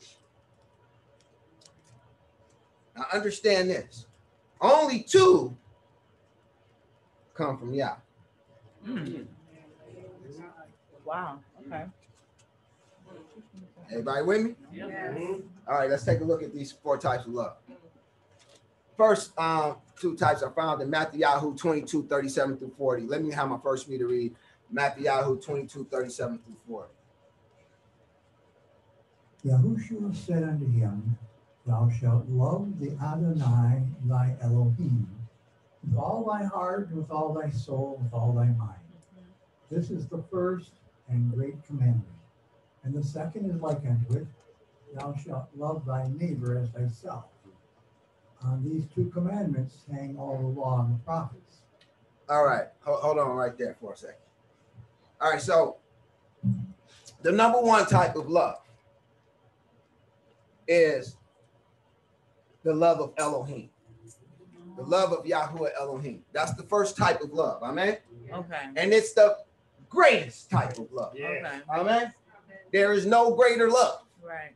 Now, 2.95 3.05
understand 3.11 3.69
this 3.69 4.05
only 4.61 5.03
two 5.03 5.55
come 7.35 7.57
from 7.57 7.73
Yah. 7.73 7.95
Mm. 8.87 9.27
Wow. 11.05 11.39
Okay. 11.67 11.85
Everybody 13.91 14.23
with 14.23 14.41
me? 14.41 14.55
Yes. 14.73 15.17
All 15.67 15.77
right, 15.77 15.89
let's 15.89 16.03
take 16.03 16.21
a 16.21 16.23
look 16.23 16.41
at 16.41 16.53
these 16.53 16.71
four 16.71 16.97
types 16.97 17.25
of 17.25 17.33
love. 17.33 17.57
First, 18.97 19.37
um, 19.37 19.77
two 19.99 20.15
types 20.15 20.41
are 20.41 20.51
found 20.51 20.81
in 20.81 20.89
Mattityahu 20.89 21.57
22, 21.57 22.07
37 22.07 22.57
through 22.57 22.73
40. 22.77 23.03
Let 23.03 23.23
me 23.23 23.31
have 23.33 23.49
my 23.49 23.59
first 23.61 23.87
reader 23.87 24.07
read 24.07 24.33
Mattityahu 24.73 25.43
22, 25.43 25.85
37 25.91 26.39
through 26.39 26.55
40. 26.67 26.89
Yahushua 29.45 30.15
said 30.15 30.43
unto 30.43 30.65
him, 30.71 31.17
Thou 31.67 31.89
shalt 31.89 32.27
love 32.29 32.79
the 32.79 32.91
Adonai 33.03 33.83
thy 34.05 34.35
Elohim 34.41 35.07
with 35.85 35.97
all 35.97 36.25
thy 36.25 36.45
heart, 36.45 36.89
with 36.91 37.09
all 37.11 37.33
thy 37.33 37.49
soul, 37.49 37.99
with 38.01 38.13
all 38.13 38.33
thy 38.33 38.45
mind. 38.45 38.79
This 39.71 39.89
is 39.89 40.07
the 40.07 40.23
first 40.31 40.71
and 41.09 41.33
great 41.33 41.63
commandment. 41.65 42.05
And 42.83 42.93
the 42.93 43.03
second 43.03 43.49
is 43.49 43.61
like 43.61 43.79
unto 43.85 44.17
it, 44.17 44.27
Thou 44.93 45.13
shalt 45.15 45.49
love 45.55 45.85
thy 45.85 46.07
neighbor 46.17 46.57
as 46.57 46.69
thyself. 46.69 47.25
On 48.43 48.63
these 48.63 48.85
two 48.93 49.09
commandments 49.09 49.83
hang 49.91 50.17
all 50.17 50.37
the 50.37 50.47
law 50.47 50.85
and 50.85 50.93
the 50.93 50.99
prophets. 50.99 51.61
All 52.29 52.45
right, 52.45 52.67
hold, 52.81 53.01
hold 53.01 53.19
on 53.19 53.35
right 53.35 53.57
there 53.57 53.75
for 53.79 53.93
a 53.93 53.97
second. 53.97 54.15
All 55.19 55.31
right, 55.31 55.41
so 55.41 55.77
the 57.21 57.31
number 57.31 57.59
one 57.59 57.85
type 57.87 58.15
of 58.15 58.29
love 58.29 58.59
is 60.67 61.17
the 62.63 62.73
love 62.73 62.99
of 62.99 63.13
Elohim, 63.17 63.69
the 64.77 64.83
love 64.83 65.13
of 65.13 65.25
Yahuwah 65.25 65.69
Elohim. 65.79 66.23
That's 66.33 66.53
the 66.53 66.63
first 66.63 66.97
type 66.97 67.21
of 67.21 67.31
love, 67.33 67.63
amen? 67.63 67.97
Okay. 68.33 68.61
And 68.75 68.93
it's 68.93 69.13
the 69.13 69.37
greatest 69.89 70.49
type 70.49 70.77
of 70.77 70.91
love, 70.91 71.13
Okay. 71.13 71.61
amen? 71.69 72.13
There 72.71 72.91
is 72.93 73.05
no 73.05 73.33
greater 73.35 73.69
love, 73.69 74.01
Right. 74.21 74.53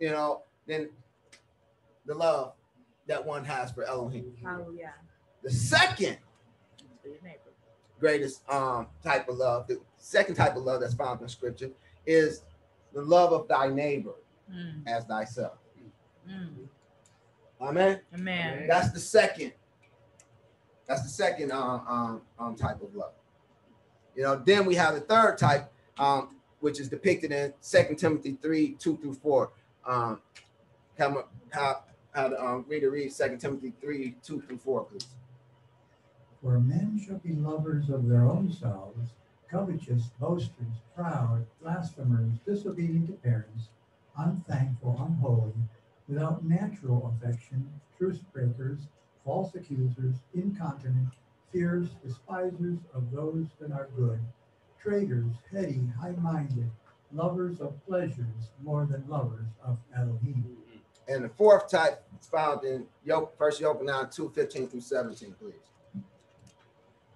you 0.00 0.10
know, 0.10 0.42
than 0.66 0.90
the 2.06 2.14
love 2.14 2.54
that 3.06 3.24
one 3.24 3.44
has 3.44 3.70
for 3.70 3.84
Elohim. 3.84 4.36
Hallelujah. 4.42 4.94
The 5.42 5.50
second 5.50 6.16
To 7.02 7.08
your 7.08 7.20
neighbor. 7.22 7.38
greatest 8.00 8.48
um 8.50 8.88
type 9.02 9.28
of 9.28 9.36
love, 9.36 9.66
the 9.68 9.80
second 9.98 10.34
type 10.34 10.56
of 10.56 10.62
love 10.64 10.80
that's 10.80 10.94
found 10.94 11.20
in 11.20 11.28
scripture 11.28 11.70
is 12.06 12.42
the 12.92 13.02
love 13.02 13.32
of 13.32 13.46
thy 13.48 13.68
neighbor 13.68 14.14
Mm. 14.50 14.86
as 14.86 15.04
thyself. 15.04 15.58
Mm. 16.28 16.68
Amen. 17.60 18.00
Amen. 18.14 18.66
That's 18.68 18.92
the 18.92 19.00
second. 19.00 19.52
That's 20.86 21.02
the 21.02 21.08
second 21.08 21.50
um, 21.52 21.82
um, 21.88 22.22
um 22.38 22.56
type 22.56 22.82
of 22.82 22.94
love. 22.94 23.12
You 24.14 24.24
know, 24.24 24.36
then 24.44 24.64
we 24.64 24.74
have 24.74 24.94
the 24.94 25.00
third 25.00 25.38
type, 25.38 25.72
um, 25.98 26.36
which 26.60 26.78
is 26.78 26.88
depicted 26.88 27.32
in 27.32 27.52
Second 27.60 27.96
Timothy 27.96 28.36
3, 28.40 28.76
2 28.78 28.96
through 28.98 29.14
4. 29.14 29.50
Um, 29.86 30.20
come 30.96 31.16
up, 31.16 31.32
how 31.50 31.82
how 32.14 32.28
to 32.28 32.40
um, 32.40 32.64
read 32.68 32.80
to 32.80 32.90
read 32.90 33.12
Second 33.12 33.38
Timothy 33.38 33.72
3, 33.80 34.14
2 34.22 34.40
through 34.42 34.58
4, 34.58 34.84
please. 34.84 35.06
For 36.42 36.60
men 36.60 37.00
shall 37.04 37.18
be 37.18 37.32
lovers 37.32 37.88
of 37.88 38.08
their 38.08 38.24
own 38.24 38.52
selves, 38.52 39.10
covetous, 39.50 40.10
boasters, 40.20 40.82
proud, 40.94 41.46
blasphemers, 41.60 42.32
disobedient 42.46 43.06
to 43.08 43.14
parents, 43.14 43.68
unthankful, 44.16 44.96
unholy, 45.00 45.54
without 46.08 46.44
natural 46.44 47.14
affection, 47.16 47.68
truce 47.96 48.18
breakers, 48.32 48.80
false 49.24 49.54
accusers, 49.54 50.16
incontinent, 50.34 51.08
fierce, 51.52 51.88
despisers 52.04 52.78
of 52.92 53.10
those 53.10 53.46
that 53.60 53.72
are 53.72 53.88
good, 53.96 54.20
traitors, 54.80 55.32
heady, 55.52 55.80
high-minded, 56.00 56.70
lovers 57.12 57.60
of 57.60 57.74
pleasures 57.86 58.50
more 58.62 58.86
than 58.86 59.04
lovers 59.08 59.46
of 59.64 59.78
Elohim. 59.96 60.44
Mm-hmm. 60.46 61.12
And 61.12 61.24
the 61.24 61.28
fourth 61.28 61.70
type 61.70 62.02
is 62.20 62.26
found 62.26 62.64
in 62.64 62.86
Yoke, 63.04 63.36
First 63.38 63.60
Yochanan 63.60 64.14
2, 64.14 64.32
15 64.34 64.68
through 64.68 64.80
17, 64.80 65.34
please. 65.38 65.54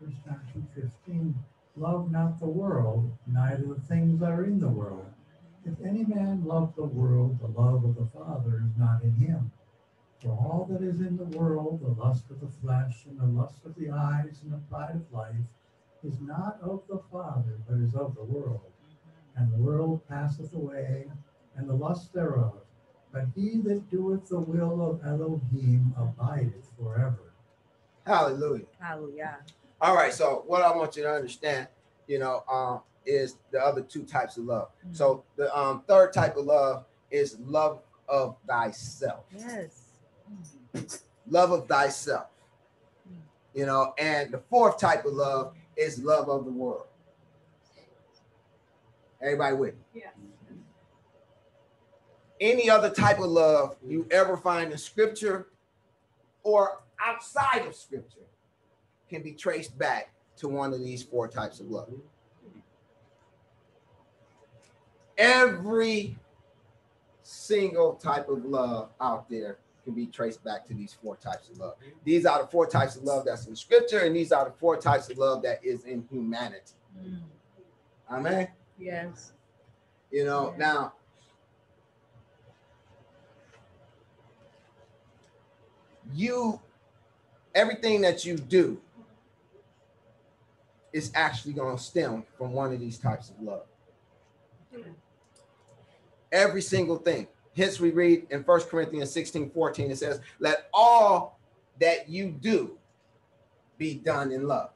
First 0.01 0.17
John 0.25 0.41
two 0.53 0.65
fifteen, 0.81 1.35
love 1.77 2.09
not 2.11 2.39
the 2.39 2.47
world, 2.47 3.11
neither 3.27 3.65
the 3.65 3.81
things 3.89 4.21
that 4.21 4.31
are 4.31 4.45
in 4.45 4.61
the 4.61 4.69
world. 4.69 5.07
If 5.65 5.75
any 5.85 6.05
man 6.05 6.45
love 6.45 6.75
the 6.77 6.85
world, 6.85 7.39
the 7.41 7.61
love 7.61 7.85
of 7.85 7.97
the 7.97 8.07
Father 8.07 8.63
is 8.65 8.79
not 8.79 9.03
in 9.03 9.13
him. 9.15 9.53
For 10.23 10.31
all 10.31 10.67
that 10.71 10.83
is 10.83 11.01
in 11.01 11.17
the 11.17 11.39
world, 11.39 11.81
the 11.81 12.03
lust 12.03 12.25
of 12.31 12.41
the 12.41 12.49
flesh, 12.61 13.05
and 13.07 13.21
the 13.21 13.41
lust 13.41 13.65
of 13.65 13.75
the 13.77 13.91
eyes, 13.91 14.41
and 14.43 14.53
the 14.53 14.59
pride 14.71 14.97
of 14.97 15.13
life, 15.13 15.35
is 16.03 16.21
not 16.21 16.59
of 16.63 16.83
the 16.89 17.01
Father, 17.13 17.59
but 17.69 17.79
is 17.79 17.95
of 17.95 18.15
the 18.15 18.25
world. 18.25 18.73
And 19.37 19.53
the 19.53 19.59
world 19.59 20.01
passeth 20.09 20.55
away, 20.55 21.07
and 21.57 21.69
the 21.69 21.75
lust 21.75 22.13
thereof. 22.13 22.55
But 23.13 23.27
he 23.35 23.59
that 23.63 23.91
doeth 23.91 24.29
the 24.29 24.41
will 24.41 24.91
of 24.91 25.07
Elohim 25.07 25.95
abideth 25.97 26.71
forever. 26.81 27.33
Hallelujah. 28.07 28.67
Hallelujah. 28.81 29.39
All 29.81 29.95
right. 29.95 30.13
So 30.13 30.45
what 30.47 30.63
I 30.63 30.75
want 30.75 30.97
you 30.97 31.05
to 31.05 31.13
understand, 31.13 31.69
you 32.07 32.19
know, 32.19 32.43
um, 32.51 32.81
is 33.09 33.37
the 33.51 33.59
other 33.59 33.81
two 33.81 34.05
types 34.05 34.37
of 34.37 34.45
love. 34.45 34.69
So 34.93 35.25
the 35.37 35.57
um, 35.59 35.83
third 35.89 36.13
type 36.13 36.37
of 36.37 36.45
love 36.45 36.85
is 37.11 37.39
love 37.41 37.81
of 38.09 38.37
thyself. 38.47 39.25
Yes. 39.35 41.01
Love 41.29 41.53
of 41.53 41.67
thyself. 41.67 42.27
You 43.55 43.67
know, 43.67 43.95
and 43.99 44.31
the 44.31 44.39
fourth 44.51 44.79
type 44.79 45.05
of 45.07 45.15
love 45.15 45.55
is 45.77 45.99
love 45.99 46.29
of 46.29 46.45
the 46.45 46.53
world. 46.53 46.85
Everybody 49.21 49.57
with 49.57 49.75
me? 49.75 49.81
Yes. 49.95 50.13
Any 52.41 52.71
other 52.71 52.91
type 52.91 53.19
of 53.19 53.31
love 53.31 53.77
you 53.85 54.07
ever 54.11 54.37
find 54.37 54.71
in 54.71 54.79
scripture 54.79 55.49
or 56.45 56.83
outside 57.05 57.67
of 57.67 57.75
scripture 57.75 58.21
can 59.09 59.23
be 59.23 59.33
traced 59.33 59.77
back 59.77 60.13
to 60.37 60.47
one 60.49 60.73
of 60.73 60.85
these 60.85 61.03
four 61.03 61.27
types 61.27 61.59
of 61.59 61.69
love. 61.69 61.93
Every 65.19 66.17
single 67.23 67.95
type 67.95 68.29
of 68.29 68.45
love 68.45 68.91
out 69.01 69.29
there 69.29 69.59
can 69.85 69.95
be 69.95 70.07
traced 70.07 70.43
back 70.45 70.65
to 70.67 70.75
these 70.75 70.97
four 71.03 71.17
types 71.17 71.49
of 71.49 71.59
love. 71.59 71.75
These 72.05 72.25
are 72.25 72.43
the 72.43 72.49
four 72.49 72.67
types 72.67 72.97
of 72.97 73.03
love 73.03 73.25
that's 73.25 73.47
in 73.47 73.57
scripture, 73.57 74.01
and 74.01 74.15
these 74.15 74.33
are 74.33 74.45
the 74.45 74.53
four 74.53 74.77
types 74.77 75.11
of 75.11 75.19
love 75.19 75.43
that 75.43 75.63
is 75.65 75.85
in 75.85 76.07
humanity. 76.11 76.73
Mm. 76.99 77.23
Amen. 78.11 78.49
Yes. 78.79 79.33
You 80.11 80.25
know, 80.25 80.53
Yeah. 80.53 80.57
now 80.59 80.93
you 86.15 86.61
everything 87.55 88.01
that 88.03 88.25
you 88.25 88.37
do 88.37 88.81
is 90.93 91.11
actually 91.15 91.53
going 91.53 91.77
to 91.77 91.83
stem 91.83 92.25
from 92.37 92.53
one 92.53 92.73
of 92.73 92.81
these 92.81 92.99
types 92.99 93.31
of 93.31 93.41
love. 93.43 93.67
Every 96.33 96.63
single 96.63 96.97
thing. 96.97 97.27
Hence, 97.57 97.81
we 97.81 97.91
read 97.91 98.27
in 98.31 98.45
First 98.45 98.69
Corinthians 98.69 99.11
16 99.11 99.51
14, 99.51 99.91
it 99.91 99.99
says, 99.99 100.21
Let 100.39 100.69
all 100.73 101.41
that 101.81 102.09
you 102.09 102.31
do 102.31 102.79
be 103.79 103.95
done 103.95 104.33
in 104.33 104.47
love. 104.47 104.71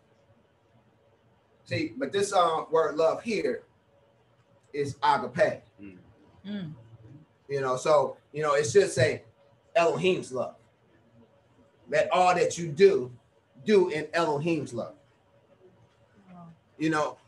See, 1.64 1.92
but 1.96 2.12
this 2.12 2.32
um, 2.32 2.66
word 2.70 2.96
love 2.96 3.22
here 3.22 3.62
is 4.72 4.96
agape. 5.02 5.62
Mm. 6.44 6.72
You 7.48 7.60
know, 7.60 7.76
so 7.76 8.16
you 8.32 8.42
know, 8.42 8.54
it 8.54 8.64
should 8.64 8.90
say 8.90 9.22
Elohim's 9.76 10.32
love. 10.32 10.56
Let 11.88 12.10
all 12.10 12.34
that 12.34 12.58
you 12.58 12.68
do 12.68 13.12
do 13.64 13.90
in 13.90 14.08
Elohim's 14.12 14.72
love. 14.72 14.94
Wow. 16.30 16.48
You 16.78 16.90
know, 16.90 17.18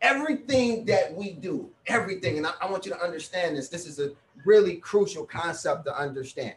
everything 0.00 0.84
that 0.86 1.14
we 1.14 1.32
do, 1.32 1.70
everything, 1.86 2.38
and 2.38 2.46
I, 2.46 2.52
I 2.62 2.70
want 2.70 2.86
you 2.86 2.92
to 2.92 3.02
understand 3.02 3.56
this. 3.56 3.68
This 3.68 3.86
is 3.86 3.98
a 3.98 4.12
really 4.44 4.76
crucial 4.76 5.24
concept 5.24 5.84
to 5.86 5.96
understand. 5.96 6.54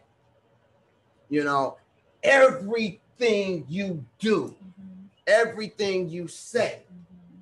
You 1.30 1.44
know, 1.44 1.78
everything 2.24 3.66
you 3.68 4.06
do, 4.20 4.56
Mhm. 4.64 5.10
everything 5.28 6.10
you 6.10 6.28
say 6.28 6.84
Mhm. 6.92 7.42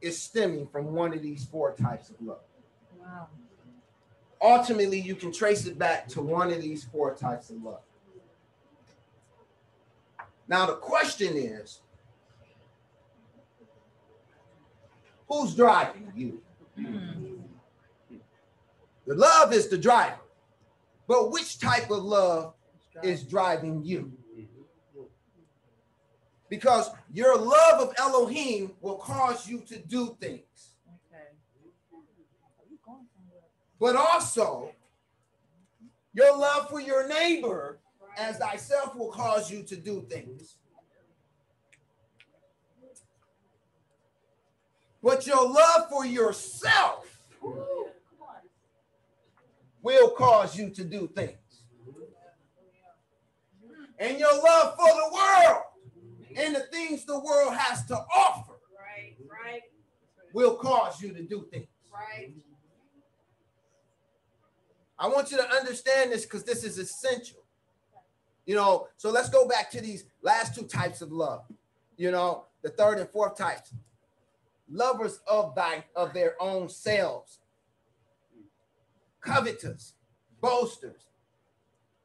is 0.00 0.20
stemming 0.20 0.66
from 0.68 0.92
one 0.94 1.12
of 1.12 1.22
these 1.22 1.44
four 1.44 1.72
types 1.74 2.10
of 2.10 2.20
love. 2.22 2.40
Wow. 2.98 3.28
ultimately 4.44 4.98
you 4.98 5.14
can 5.14 5.30
trace 5.30 5.66
it 5.66 5.78
back 5.78 6.08
to 6.08 6.20
one 6.20 6.52
of 6.52 6.60
these 6.60 6.82
four 6.82 7.14
types 7.14 7.50
of 7.50 7.62
love. 7.62 7.80
Now 10.48 10.66
the 10.66 10.74
question 10.74 11.36
is, 11.36 11.80
Who's 15.32 15.54
driving 15.54 16.12
you? 16.14 16.42
The 19.06 19.14
love 19.14 19.54
is 19.54 19.68
the 19.68 19.78
driver. 19.78 20.20
But 21.08 21.32
which 21.32 21.58
type 21.58 21.90
of 21.90 22.04
love 22.04 22.52
is 23.02 23.22
driving 23.22 23.82
you? 23.82 24.12
Because 26.50 26.90
your 27.10 27.38
love 27.38 27.80
of 27.80 27.94
Elohim 27.98 28.72
will 28.82 28.96
cause 28.96 29.48
you 29.48 29.60
to 29.68 29.78
do 29.78 30.18
things. 30.20 30.74
But 33.80 33.96
also, 33.96 34.72
your 36.12 36.36
love 36.36 36.68
for 36.68 36.80
your 36.80 37.08
neighbor 37.08 37.78
as 38.18 38.36
thyself 38.36 38.94
will 38.94 39.10
cause 39.10 39.50
you 39.50 39.62
to 39.62 39.76
do 39.76 40.06
things. 40.10 40.56
But 45.02 45.26
your 45.26 45.48
love 45.48 45.88
for 45.90 46.06
yourself 46.06 47.18
will 49.82 50.10
cause 50.10 50.56
you 50.56 50.70
to 50.70 50.84
do 50.84 51.08
things. 51.08 51.38
And 53.98 54.18
your 54.18 54.34
love 54.42 54.76
for 54.76 54.86
the 54.88 55.10
world 55.14 55.62
and 56.36 56.54
the 56.54 56.60
things 56.72 57.04
the 57.04 57.18
world 57.18 57.54
has 57.54 57.84
to 57.86 57.94
offer 58.16 58.52
Right, 58.78 59.16
right, 59.28 59.62
will 60.32 60.56
cause 60.56 61.00
you 61.00 61.12
to 61.12 61.22
do 61.22 61.46
things. 61.50 61.66
right. 61.92 62.32
I 64.98 65.08
want 65.08 65.30
you 65.32 65.36
to 65.36 65.48
understand 65.50 66.12
this 66.12 66.22
because 66.24 66.44
this 66.44 66.62
is 66.62 66.78
essential. 66.78 67.40
You 68.46 68.54
know, 68.54 68.88
so 68.96 69.10
let's 69.10 69.28
go 69.28 69.48
back 69.48 69.70
to 69.72 69.80
these 69.80 70.04
last 70.22 70.54
two 70.54 70.66
types 70.66 71.00
of 71.00 71.10
love. 71.12 71.44
You 71.96 72.10
know, 72.10 72.46
the 72.62 72.70
third 72.70 72.98
and 72.98 73.08
fourth 73.08 73.36
types. 73.36 73.72
Lovers 74.72 75.20
of 75.26 75.54
thy 75.54 75.84
of 75.94 76.14
their 76.14 76.34
own 76.40 76.66
selves, 76.68 77.40
covetous, 79.20 79.92
boasters, 80.40 81.02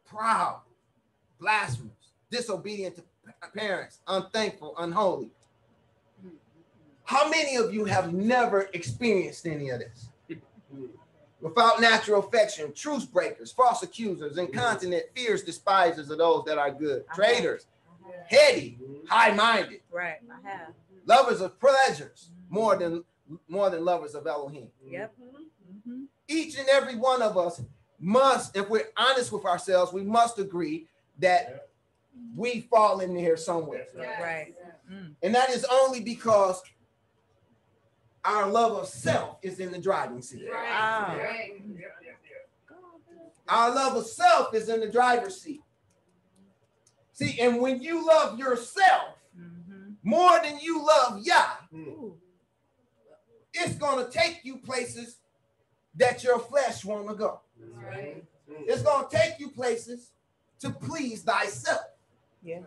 proud, 0.05 0.59
blasphemous, 1.39 2.11
disobedient 2.29 2.97
to 2.97 3.03
parents, 3.55 3.99
unthankful, 4.05 4.75
unholy. 4.77 5.29
How 7.05 7.29
many 7.29 7.55
of 7.55 7.73
you 7.73 7.85
have 7.85 8.13
never 8.13 8.69
experienced 8.73 9.47
any 9.47 9.69
of 9.69 9.79
this? 9.79 10.09
without 11.39 11.79
natural 11.79 12.19
affection, 12.19 12.73
truce 12.73 13.05
breakers, 13.05 13.51
false 13.51 13.83
accusers, 13.83 14.37
incontinent, 14.39 15.03
fierce 15.15 15.43
despisers 15.43 16.09
of 16.09 16.17
those 16.17 16.43
that 16.45 16.57
are 16.57 16.71
good, 16.71 17.05
traitors, 17.13 17.67
heady, 18.27 18.77
high-minded, 19.07 19.79
Right. 19.91 20.17
I 20.29 20.49
have. 20.49 20.73
lovers 21.05 21.39
of 21.39 21.59
pleasures 21.59 22.29
more 22.49 22.75
than 22.75 23.03
more 23.47 23.69
than 23.69 23.83
lovers 23.83 24.15
of 24.15 24.25
Elohim. 24.25 24.69
Yep. 24.85 25.13
hmm 25.85 26.03
Each 26.27 26.57
and 26.57 26.67
every 26.69 26.95
one 26.95 27.21
of 27.21 27.37
us 27.37 27.61
must, 27.99 28.55
if 28.55 28.69
we're 28.69 28.87
honest 28.95 29.31
with 29.31 29.45
ourselves, 29.45 29.91
we 29.91 30.03
must 30.03 30.39
agree 30.39 30.87
that 31.19 31.67
we 32.35 32.61
fall 32.61 32.99
in 33.01 33.15
here 33.15 33.37
somewhere. 33.37 33.85
Right. 33.95 34.53
Mm. 34.91 35.15
And 35.23 35.35
that 35.35 35.49
is 35.49 35.65
only 35.69 35.99
because 36.01 36.61
our 38.23 38.47
love 38.49 38.73
of 38.73 38.87
self 38.87 39.37
is 39.41 39.59
in 39.59 39.71
the 39.71 39.79
driving 39.79 40.21
seat. 40.21 40.47
Ah. 40.53 41.15
Right. 41.17 41.61
Our 43.49 43.73
love 43.73 43.95
of 43.95 44.05
self 44.05 44.53
is 44.53 44.69
in 44.69 44.81
the 44.81 44.89
driver's 44.89 45.39
seat. 45.41 45.61
See, 47.13 47.39
and 47.39 47.59
when 47.61 47.81
you 47.81 48.05
love 48.05 48.37
yourself 48.37 49.15
hmm 49.35 49.93
more 50.03 50.39
than 50.41 50.59
you 50.61 50.85
love 50.85 51.19
Yah, 51.25 51.47
Ooh. 51.73 52.15
It's 53.59 53.75
gonna 53.75 54.09
take 54.09 54.41
you 54.43 54.57
places 54.57 55.17
that 55.95 56.23
your 56.23 56.39
flesh 56.39 56.85
want 56.85 57.07
to 57.09 57.15
go. 57.15 57.39
Right. 57.75 58.23
Mm. 58.49 58.55
It's 58.67 58.81
gonna 58.83 59.07
take 59.09 59.39
you 59.39 59.49
places 59.49 60.11
to 60.59 60.69
please 60.69 61.23
thyself. 61.23 61.81
Yeah. 62.43 62.59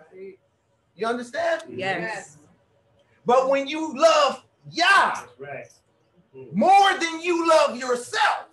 You 0.95 1.07
understand? 1.07 1.63
Mm. 1.63 1.79
Yes. 1.79 2.39
But 3.25 3.49
when 3.49 3.67
you 3.69 3.97
love 3.97 4.43
Yah 4.71 5.27
Right. 5.39 5.69
Mm. 6.37 6.53
more 6.55 6.93
than 6.99 7.21
you 7.23 7.49
love 7.49 7.77
yourself, 7.77 8.47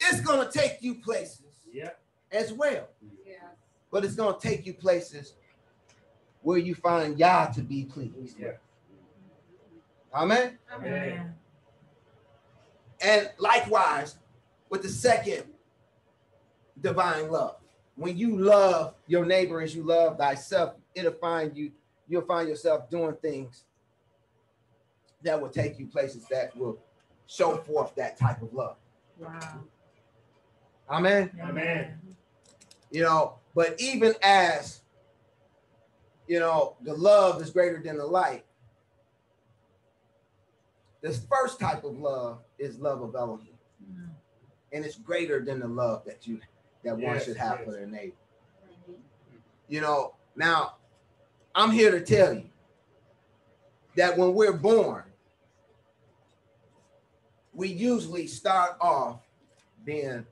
it's 0.00 0.20
gonna 0.20 0.50
take 0.50 0.78
you 0.82 0.96
places 0.96 1.40
Yep. 1.72 1.98
as 2.32 2.52
well. 2.52 2.88
Yeah. 3.24 3.34
But 3.90 4.04
it's 4.04 4.14
gonna 4.14 4.38
take 4.38 4.66
you 4.66 4.74
places 4.74 5.34
where 6.42 6.58
you 6.58 6.74
find 6.74 7.18
Yah 7.18 7.46
to 7.52 7.62
be 7.62 7.84
pleased. 7.84 8.38
Yeah. 8.38 8.52
Amen. 10.16 10.58
Amen. 10.72 11.34
And 13.02 13.30
likewise, 13.38 14.16
with 14.70 14.82
the 14.82 14.88
second 14.88 15.44
divine 16.80 17.30
love, 17.30 17.56
when 17.96 18.16
you 18.16 18.38
love 18.38 18.94
your 19.06 19.26
neighbor 19.26 19.60
as 19.60 19.76
you 19.76 19.82
love 19.82 20.16
thyself, 20.16 20.74
it'll 20.94 21.12
find 21.12 21.54
you, 21.54 21.70
you'll 22.08 22.22
find 22.22 22.48
yourself 22.48 22.88
doing 22.88 23.14
things 23.20 23.64
that 25.22 25.38
will 25.38 25.50
take 25.50 25.78
you 25.78 25.86
places 25.86 26.24
that 26.30 26.56
will 26.56 26.78
show 27.26 27.58
forth 27.58 27.94
that 27.96 28.16
type 28.16 28.40
of 28.40 28.54
love. 28.54 28.76
Wow. 29.18 29.64
Amen. 30.88 31.30
Amen. 31.42 31.98
You 32.90 33.02
know, 33.02 33.34
but 33.54 33.78
even 33.78 34.14
as 34.22 34.80
you 36.26 36.40
know, 36.40 36.76
the 36.82 36.94
love 36.94 37.42
is 37.42 37.50
greater 37.50 37.82
than 37.82 37.98
the 37.98 38.06
light. 38.06 38.45
This 41.06 41.24
first 41.30 41.60
type 41.60 41.84
of 41.84 41.96
love 42.00 42.38
is 42.58 42.80
love 42.80 43.00
of 43.00 43.14
Elohim. 43.14 43.52
Mm. 43.88 44.08
and 44.72 44.84
it's 44.84 44.96
greater 44.96 45.44
than 45.44 45.60
the 45.60 45.68
love 45.68 46.04
that 46.04 46.26
you 46.26 46.40
that 46.82 46.94
one 46.94 47.14
Yes, 47.14 47.26
should 47.26 47.36
have 47.36 47.58
yes. 47.58 47.64
for 47.64 47.70
their 47.70 47.86
neighbor. 47.86 48.16
You 49.68 49.82
know, 49.82 50.14
now 50.34 50.78
I'm 51.54 51.70
here 51.70 51.92
to 51.92 52.00
tell 52.00 52.32
you 52.34 52.50
that 53.94 54.18
when 54.18 54.34
we're 54.34 54.52
born, 54.52 55.04
we 57.54 57.68
usually 57.68 58.26
start 58.26 58.76
off 58.80 59.20
being 59.84 60.26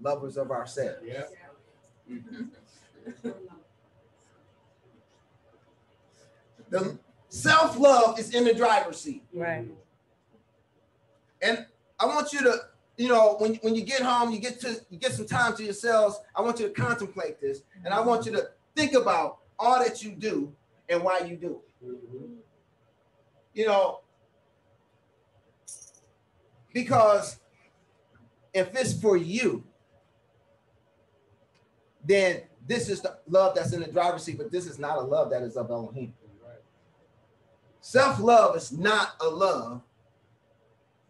lovers 0.00 0.38
of 0.38 0.50
ourselves. 0.50 1.02
Yep. 1.04 1.34
The 6.70 6.98
self-love 7.28 8.18
is 8.18 8.34
in 8.34 8.44
the 8.44 8.54
driver's 8.54 8.98
seat. 8.98 9.24
Right. 9.34 9.68
And 11.42 11.66
I 11.98 12.06
want 12.06 12.32
you 12.32 12.40
to, 12.42 12.56
you 12.96 13.08
know, 13.08 13.36
when, 13.38 13.54
when 13.56 13.74
you 13.74 13.82
get 13.82 14.02
home, 14.02 14.30
you 14.30 14.38
get 14.38 14.60
to 14.60 14.80
you 14.90 14.98
get 14.98 15.12
some 15.12 15.26
time 15.26 15.56
to 15.56 15.64
yourselves. 15.64 16.20
I 16.34 16.42
want 16.42 16.60
you 16.60 16.68
to 16.68 16.74
contemplate 16.74 17.40
this, 17.40 17.62
and 17.84 17.94
I 17.94 18.00
want 18.00 18.26
you 18.26 18.32
to 18.32 18.50
think 18.76 18.92
about 18.94 19.38
all 19.58 19.78
that 19.82 20.02
you 20.02 20.12
do 20.12 20.52
and 20.88 21.02
why 21.02 21.20
you 21.20 21.36
do 21.36 21.60
it. 21.80 21.86
Mhm. 21.86 22.36
You 23.54 23.66
know, 23.66 24.00
because 26.72 27.40
if 28.52 28.74
it's 28.74 28.92
for 28.92 29.16
you, 29.16 29.64
then 32.04 32.42
this 32.66 32.88
is 32.88 33.00
the 33.00 33.18
love 33.28 33.54
that's 33.54 33.72
in 33.72 33.80
the 33.80 33.86
driver's 33.86 34.24
seat, 34.24 34.38
but 34.38 34.50
this 34.50 34.66
is 34.66 34.78
not 34.78 34.98
a 34.98 35.00
love 35.00 35.30
that 35.30 35.42
is 35.42 35.56
of 35.56 35.70
Elohim. 35.70 36.14
Right. 36.44 36.62
Self-love 37.80 38.56
is 38.56 38.72
not 38.72 39.14
a 39.20 39.28
love 39.28 39.82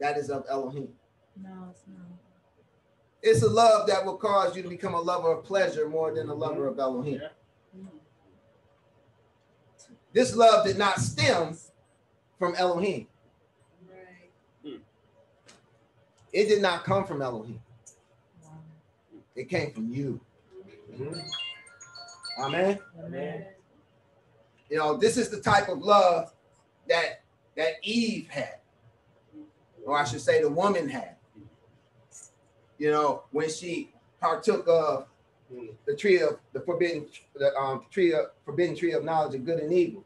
that 0.00 0.16
is 0.16 0.30
of 0.30 0.44
Elohim. 0.48 0.88
No, 1.40 1.68
it's 1.70 1.82
not. 1.86 2.06
It's 3.22 3.42
a 3.42 3.48
love 3.48 3.86
that 3.86 4.04
will 4.04 4.16
cause 4.16 4.56
you 4.56 4.62
to 4.62 4.68
become 4.68 4.94
a 4.94 5.00
lover 5.00 5.30
of 5.32 5.44
pleasure 5.44 5.88
more 5.88 6.14
than 6.14 6.28
a 6.28 6.34
lover 6.34 6.66
of 6.66 6.78
Elohim. 6.78 7.20
Yeah. 7.22 7.28
This 10.12 10.34
love 10.34 10.66
did 10.66 10.76
not 10.78 10.98
stem 10.98 11.56
from 12.38 12.54
Elohim. 12.56 13.06
Right. 13.88 14.80
It 16.32 16.48
did 16.48 16.62
not 16.62 16.84
come 16.84 17.04
from 17.04 17.22
Elohim. 17.22 17.60
Wow. 18.42 18.50
It 19.36 19.48
came 19.48 19.72
from 19.72 19.90
you. 19.90 20.20
Mhm. 20.90 21.22
Amen. 22.38 22.80
Amen. 23.04 23.46
You 24.68 24.78
know, 24.78 24.96
this 24.96 25.16
is 25.16 25.28
the 25.28 25.40
type 25.40 25.68
of 25.68 25.78
love 25.78 26.32
that 26.88 27.22
that 27.56 27.74
Eve 27.82 28.28
had, 28.28 28.59
or 29.84 29.96
I 29.96 30.04
should 30.04 30.20
say, 30.20 30.42
the 30.42 30.50
woman 30.50 30.88
had. 30.88 31.16
You 32.78 32.90
know, 32.90 33.24
when 33.30 33.50
she 33.50 33.92
partook 34.20 34.66
of 34.68 35.06
the 35.86 35.94
tree 35.96 36.20
of 36.20 36.38
the 36.52 36.60
forbidden, 36.60 37.06
the 37.34 37.54
um, 37.56 37.84
tree 37.90 38.12
of 38.14 38.26
forbidden 38.44 38.76
tree 38.76 38.92
of 38.92 39.04
knowledge 39.04 39.34
of 39.34 39.44
good 39.44 39.58
and 39.58 39.72
evil. 39.72 40.04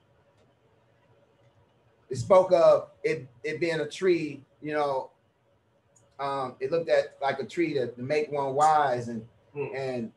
It 2.10 2.16
spoke 2.16 2.52
of 2.52 2.90
it, 3.02 3.28
it 3.42 3.60
being 3.60 3.80
a 3.80 3.88
tree, 3.88 4.42
you 4.62 4.72
know. 4.72 5.10
Um, 6.18 6.54
it 6.60 6.70
looked 6.70 6.88
at 6.88 7.16
like 7.20 7.40
a 7.40 7.44
tree 7.44 7.74
to, 7.74 7.88
to 7.88 8.02
make 8.02 8.30
one 8.30 8.54
wise 8.54 9.08
and 9.08 9.26
Hmm. 9.54 9.66
and 9.74 10.12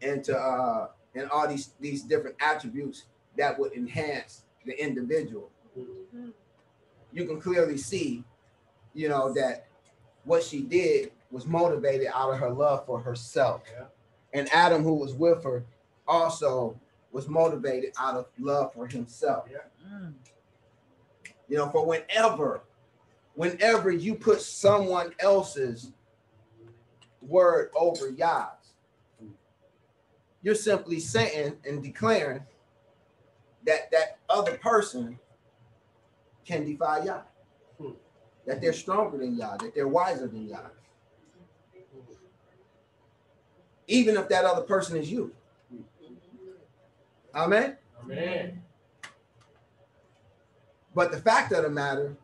and 0.00 0.24
to 0.24 0.38
uh 0.38 0.88
and 1.14 1.28
all 1.30 1.48
these 1.48 1.70
these 1.80 2.02
different 2.02 2.36
attributes 2.40 3.06
that 3.36 3.58
would 3.58 3.72
enhance 3.72 4.44
the 4.64 4.80
individual. 4.82 5.50
You 7.12 7.24
can 7.24 7.40
clearly 7.40 7.76
see, 7.76 8.24
you 8.94 9.08
know, 9.08 9.32
that 9.34 9.66
what 10.24 10.42
she 10.42 10.62
did 10.62 11.12
was 11.30 11.46
motivated 11.46 12.08
out 12.12 12.32
of 12.32 12.38
her 12.38 12.50
love 12.50 12.84
for 12.86 13.00
herself. 13.00 13.62
Yeah. 13.72 13.84
And 14.32 14.48
Adam, 14.52 14.82
who 14.82 14.94
was 14.94 15.14
with 15.14 15.44
her, 15.44 15.64
also 16.06 16.78
was 17.12 17.28
motivated 17.28 17.92
out 17.98 18.16
of 18.16 18.26
love 18.38 18.72
for 18.72 18.86
himself. 18.86 19.48
Mm. 19.92 20.12
You 21.48 21.56
know, 21.56 21.68
for 21.68 21.84
whenever, 21.84 22.62
whenever 23.34 23.90
you 23.90 24.14
put 24.14 24.40
someone 24.40 25.12
else's 25.18 25.92
word 27.20 27.70
over 27.76 28.10
Yah's, 28.10 28.74
you're 30.42 30.54
simply 30.54 31.00
saying 31.00 31.56
and 31.66 31.82
declaring 31.82 32.42
that 33.66 33.90
that 33.90 34.18
other 34.28 34.56
person 34.58 35.18
can 36.44 36.64
defy 36.64 37.04
Yah, 37.04 37.22
Hmm. 37.78 37.92
that 38.46 38.60
they're 38.60 38.72
stronger 38.72 39.18
than 39.18 39.36
Yah, 39.36 39.56
that 39.58 39.74
they're 39.74 39.88
wiser 39.88 40.26
than 40.26 40.48
Yah, 40.48 40.68
even 43.86 44.16
if 44.16 44.28
that 44.28 44.44
other 44.44 44.62
person 44.62 44.96
is 44.96 45.10
you. 45.10 45.34
Amen. 47.34 47.76
Amen. 48.02 48.62
But 50.94 51.12
the 51.12 51.18
fact 51.18 51.52
of 51.52 51.62
the 51.62 51.70
matter 51.70 52.16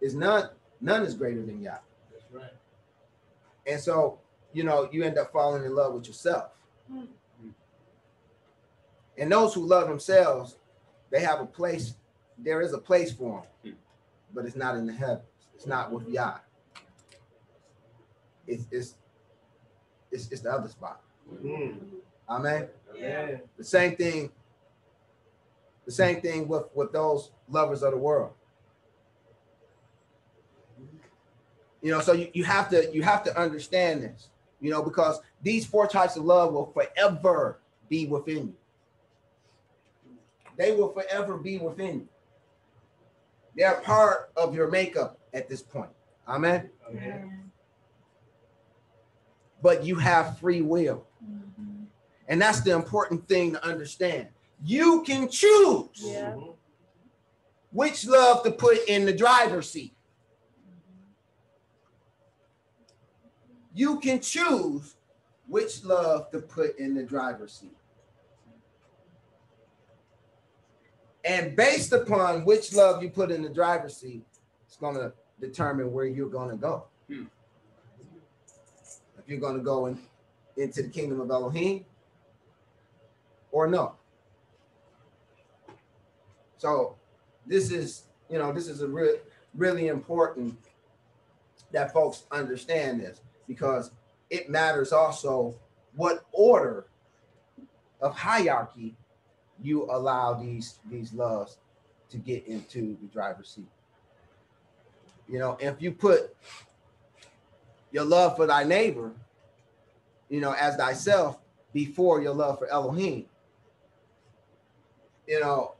is 0.00 0.14
none 0.14 0.50
none 0.80 1.02
is 1.02 1.14
greater 1.14 1.42
than 1.42 1.62
Yah. 1.62 1.78
That's 2.12 2.24
right. 2.32 2.52
And 3.66 3.80
so, 3.80 4.20
you 4.52 4.62
know, 4.64 4.88
you 4.92 5.02
end 5.02 5.18
up 5.18 5.32
falling 5.32 5.64
in 5.64 5.74
love 5.74 5.94
with 5.94 6.06
yourself. 6.06 6.50
Mm. 6.92 7.08
And 9.18 9.32
those 9.32 9.54
who 9.54 9.66
love 9.66 9.88
themselves, 9.88 10.56
they 11.10 11.20
have 11.20 11.40
a 11.40 11.46
place. 11.46 11.94
There 12.38 12.60
is 12.60 12.72
a 12.72 12.78
place 12.78 13.12
for 13.12 13.44
them, 13.62 13.76
but 14.34 14.44
it's 14.44 14.56
not 14.56 14.76
in 14.76 14.86
the 14.86 14.92
heavens. 14.92 15.24
It's 15.54 15.66
not 15.66 15.90
with 15.90 16.08
Yah. 16.08 16.38
It's 18.46 18.66
it's 18.70 18.94
it's, 20.10 20.30
it's 20.30 20.40
the 20.42 20.52
other 20.52 20.68
spot. 20.68 21.00
Mm. 21.42 21.78
Amen. 22.28 22.68
Amen. 22.96 23.40
The 23.56 23.64
same 23.64 23.96
thing. 23.96 24.30
The 25.84 25.92
same 25.92 26.20
thing 26.20 26.46
with 26.46 26.64
with 26.74 26.92
those 26.92 27.30
lovers 27.48 27.82
of 27.82 27.92
the 27.92 27.98
world. 27.98 28.32
You 31.82 31.92
know, 31.92 32.00
so 32.00 32.12
you, 32.12 32.28
you 32.32 32.44
have 32.44 32.68
to 32.70 32.90
you 32.92 33.02
have 33.02 33.22
to 33.24 33.38
understand 33.38 34.02
this, 34.02 34.28
you 34.60 34.70
know, 34.70 34.82
because 34.82 35.20
these 35.42 35.64
four 35.64 35.86
types 35.86 36.16
of 36.16 36.24
love 36.24 36.52
will 36.52 36.72
forever 36.72 37.60
be 37.88 38.06
within 38.06 38.48
you. 38.48 38.54
They 40.56 40.72
will 40.72 40.92
forever 40.92 41.36
be 41.36 41.58
within 41.58 42.00
you. 42.00 42.08
They're 43.56 43.80
part 43.80 44.30
of 44.36 44.54
your 44.54 44.70
makeup 44.70 45.18
at 45.32 45.48
this 45.48 45.62
point. 45.62 45.90
Amen. 46.28 46.70
Amen. 46.88 47.50
But 49.62 49.84
you 49.84 49.96
have 49.96 50.38
free 50.38 50.60
will. 50.60 51.06
Mhm. 51.24 51.86
And 52.28 52.40
that's 52.40 52.60
the 52.60 52.72
important 52.72 53.26
thing 53.28 53.52
to 53.52 53.64
understand. 53.64 54.28
You 54.62 55.02
can 55.02 55.28
choose 55.28 55.88
Yeah. 55.94 56.32
Mhm. 56.34 56.56
which 57.72 58.06
love 58.06 58.42
to 58.44 58.50
put 58.50 58.78
in 58.88 59.06
the 59.06 59.12
driver's 59.12 59.70
seat. 59.70 59.94
You 63.74 64.00
can 64.00 64.20
choose 64.20 64.96
which 65.46 65.84
love 65.84 66.30
to 66.30 66.40
put 66.40 66.78
in 66.78 66.94
the 66.94 67.02
driver's 67.02 67.52
seat. 67.52 67.76
And 71.26 71.56
based 71.56 71.92
upon 71.92 72.44
which 72.44 72.72
love 72.72 73.02
you 73.02 73.10
put 73.10 73.32
in 73.32 73.42
the 73.42 73.48
driver's 73.48 73.96
seat, 73.96 74.24
it's 74.64 74.76
going 74.76 74.94
to 74.94 75.12
determine 75.40 75.92
where 75.92 76.06
you're 76.06 76.28
going 76.28 76.50
to 76.50 76.56
go. 76.56 76.84
Hmm. 77.08 77.24
If 79.18 79.28
you're 79.28 79.40
going 79.40 79.56
to 79.56 79.62
go 79.62 79.86
in, 79.86 79.98
into 80.56 80.84
the 80.84 80.88
kingdom 80.88 81.20
of 81.20 81.30
Elohim 81.30 81.84
or 83.50 83.66
no. 83.66 83.96
So 86.58 86.94
this 87.44 87.72
is, 87.72 88.04
you 88.30 88.38
know, 88.38 88.52
this 88.52 88.68
is 88.68 88.82
a 88.82 88.86
real, 88.86 89.16
really 89.54 89.88
important 89.88 90.56
that 91.72 91.92
folks 91.92 92.22
understand 92.30 93.00
this 93.00 93.20
because 93.48 93.90
it 94.30 94.48
matters 94.48 94.92
also 94.92 95.56
what 95.96 96.24
order 96.32 96.86
of 98.00 98.14
hierarchy 98.16 98.96
you 99.62 99.84
allow 99.90 100.34
these 100.34 100.78
these 100.90 101.12
loves 101.12 101.58
to 102.10 102.18
get 102.18 102.46
into 102.46 102.96
the 103.00 103.06
driver's 103.08 103.48
seat. 103.48 103.68
You 105.28 105.38
know, 105.38 105.56
if 105.60 105.80
you 105.82 105.92
put 105.92 106.36
your 107.90 108.04
love 108.04 108.36
for 108.36 108.46
thy 108.46 108.64
neighbor, 108.64 109.12
you 110.28 110.40
know, 110.40 110.52
as 110.52 110.76
thyself 110.76 111.38
before 111.72 112.22
your 112.22 112.34
love 112.34 112.58
for 112.58 112.68
Elohim, 112.68 113.26
you 115.26 115.40
know, 115.40 115.74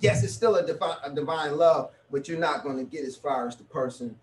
yes, 0.00 0.22
it's 0.22 0.34
still 0.34 0.56
a 0.56 0.66
divine, 0.66 0.96
a 1.02 1.10
divine 1.10 1.56
love, 1.56 1.92
but 2.10 2.28
you're 2.28 2.38
not 2.38 2.62
going 2.62 2.76
to 2.76 2.84
get 2.84 3.04
as 3.04 3.16
far 3.16 3.48
as 3.48 3.56
the 3.56 3.64
person. 3.64 4.14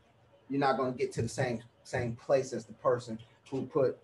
You're 0.50 0.60
not 0.60 0.78
going 0.78 0.92
to 0.92 0.98
get 0.98 1.12
to 1.14 1.22
the 1.22 1.30
same 1.30 1.62
same 1.84 2.16
place 2.16 2.54
as 2.54 2.66
the 2.66 2.74
person 2.74 3.18
who 3.50 3.66
put 3.66 3.98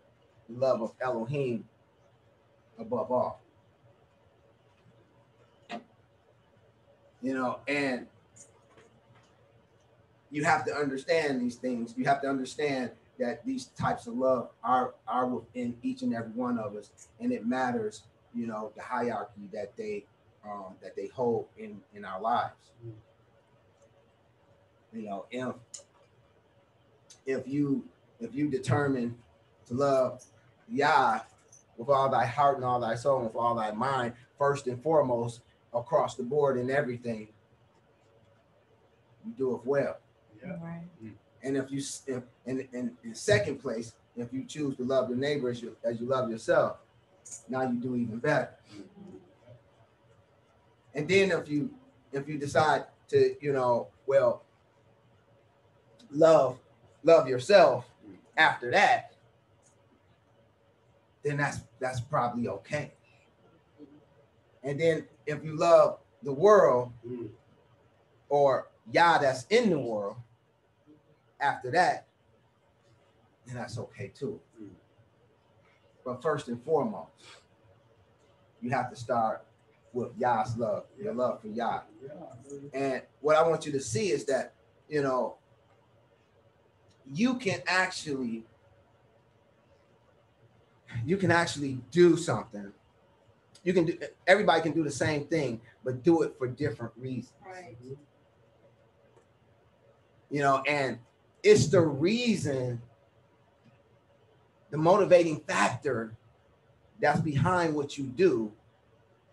love 0.49 0.81
of 0.81 0.93
Elohim 0.99 1.63
above 2.79 3.11
all. 3.11 3.41
You 7.21 7.33
know, 7.33 7.59
and 7.67 8.07
you 10.29 10.43
have 10.43 10.65
to 10.65 10.73
understand 10.73 11.41
these 11.41 11.55
things. 11.55 11.93
You 11.97 12.05
have 12.05 12.21
to 12.21 12.27
understand 12.27 12.91
that 13.19 13.43
these 13.45 13.65
types 13.67 14.07
of 14.07 14.15
love 14.15 14.49
are 14.63 14.93
are 15.07 15.25
within 15.25 15.75
each 15.81 16.01
and 16.01 16.13
every 16.13 16.31
one 16.31 16.59
of 16.59 16.75
us, 16.75 16.91
and 17.19 17.31
it 17.31 17.45
matters. 17.45 18.03
You 18.35 18.45
know, 18.45 18.71
the 18.75 18.83
hierarchy 18.83 19.49
that 19.53 19.75
they 19.75 20.05
um, 20.45 20.75
that 20.81 20.95
they 20.95 21.07
hold 21.07 21.47
in 21.57 21.81
in 21.93 22.05
our 22.05 22.21
lives. 22.21 22.71
You 24.93 25.03
know, 25.03 25.25
if 25.31 25.55
if 27.25 27.47
you 27.47 27.85
if 28.19 28.33
you 28.33 28.49
determine 28.49 29.15
to 29.67 29.73
love 29.73 30.23
Yah 30.69 31.21
with 31.77 31.89
all 31.89 32.09
thy 32.09 32.25
heart 32.25 32.55
and 32.55 32.65
all 32.65 32.79
thy 32.79 32.95
soul 32.95 33.17
and 33.17 33.27
with 33.27 33.35
all 33.35 33.55
thy 33.55 33.71
mind, 33.71 34.13
first 34.37 34.67
and 34.67 34.81
foremost, 34.81 35.41
across 35.73 36.15
the 36.15 36.23
board 36.23 36.57
in 36.57 36.69
everything, 36.69 37.27
you 39.25 39.33
do 39.37 39.55
it 39.55 39.61
well. 39.65 39.97
Yeah. 40.41 40.53
Right. 40.61 40.83
Hmm. 41.01 41.09
And 41.43 41.57
if 41.57 41.71
you 41.71 41.81
if, 42.07 42.23
and, 42.45 42.67
and 42.73 42.91
in 43.03 43.15
second 43.15 43.57
place, 43.57 43.93
if 44.15 44.33
you 44.33 44.43
choose 44.45 44.75
to 44.77 44.83
love 44.83 45.09
your 45.09 45.17
neighbor 45.17 45.49
as 45.49 45.61
you, 45.61 45.75
as 45.83 45.99
you 45.99 46.07
love 46.07 46.29
yourself, 46.29 46.77
now 47.49 47.61
you 47.61 47.79
do 47.79 47.95
even 47.95 48.17
better. 48.17 48.49
Hmm. 48.71 48.81
And 50.95 51.07
then 51.07 51.31
if 51.31 51.47
you 51.47 51.69
if 52.11 52.27
you 52.27 52.37
decide 52.37 52.85
to, 53.09 53.35
you 53.39 53.53
know, 53.53 53.87
well, 54.05 54.43
love 56.11 56.57
love 57.03 57.27
yourself 57.27 57.85
hmm. 58.05 58.15
after 58.37 58.71
that, 58.71 59.13
then 61.23 61.37
that's 61.37 61.59
that's 61.79 61.99
probably 61.99 62.47
okay. 62.47 62.91
And 64.63 64.79
then 64.79 65.05
if 65.27 65.43
you 65.43 65.55
love 65.55 65.99
the 66.23 66.33
world 66.33 66.91
Mm. 67.05 67.29
or 68.29 68.69
Yah 68.91 69.19
that's 69.19 69.45
in 69.49 69.69
the 69.69 69.77
world 69.77 70.15
after 71.39 71.69
that, 71.71 72.07
then 73.45 73.55
that's 73.55 73.77
okay 73.77 74.07
too. 74.07 74.39
Mm. 74.59 74.69
But 76.03 76.21
first 76.23 76.47
and 76.47 76.63
foremost, 76.63 77.11
you 78.61 78.71
have 78.71 78.89
to 78.89 78.95
start 78.95 79.45
with 79.93 80.17
Yah's 80.17 80.57
love, 80.57 80.85
your 80.97 81.13
love 81.13 81.41
for 81.41 81.47
Yah. 81.47 81.81
And 82.73 83.01
what 83.21 83.35
I 83.35 83.47
want 83.47 83.65
you 83.65 83.71
to 83.73 83.79
see 83.79 84.11
is 84.11 84.25
that, 84.25 84.53
you 84.87 85.01
know, 85.01 85.35
you 87.05 87.35
can 87.35 87.61
actually 87.67 88.45
you 91.05 91.17
can 91.17 91.31
actually 91.31 91.79
do 91.91 92.17
something. 92.17 92.71
You 93.67 93.73
can 93.73 93.83
do 93.83 93.97
everybody 94.27 94.61
can 94.61 94.71
do 94.71 94.81
the 94.81 94.89
same 94.89 95.25
thing, 95.25 95.59
but 95.83 96.01
do 96.01 96.21
it 96.21 96.35
for 96.37 96.47
different 96.47 96.93
reasons. 96.95 97.33
Right. 97.45 97.75
You 100.29 100.39
know, 100.39 100.63
and 100.65 100.99
it's 101.43 101.67
the 101.67 101.81
reason, 101.81 102.81
the 104.69 104.77
motivating 104.77 105.41
factor 105.41 106.15
that's 107.01 107.19
behind 107.19 107.75
what 107.75 107.97
you 107.97 108.05
do, 108.05 108.53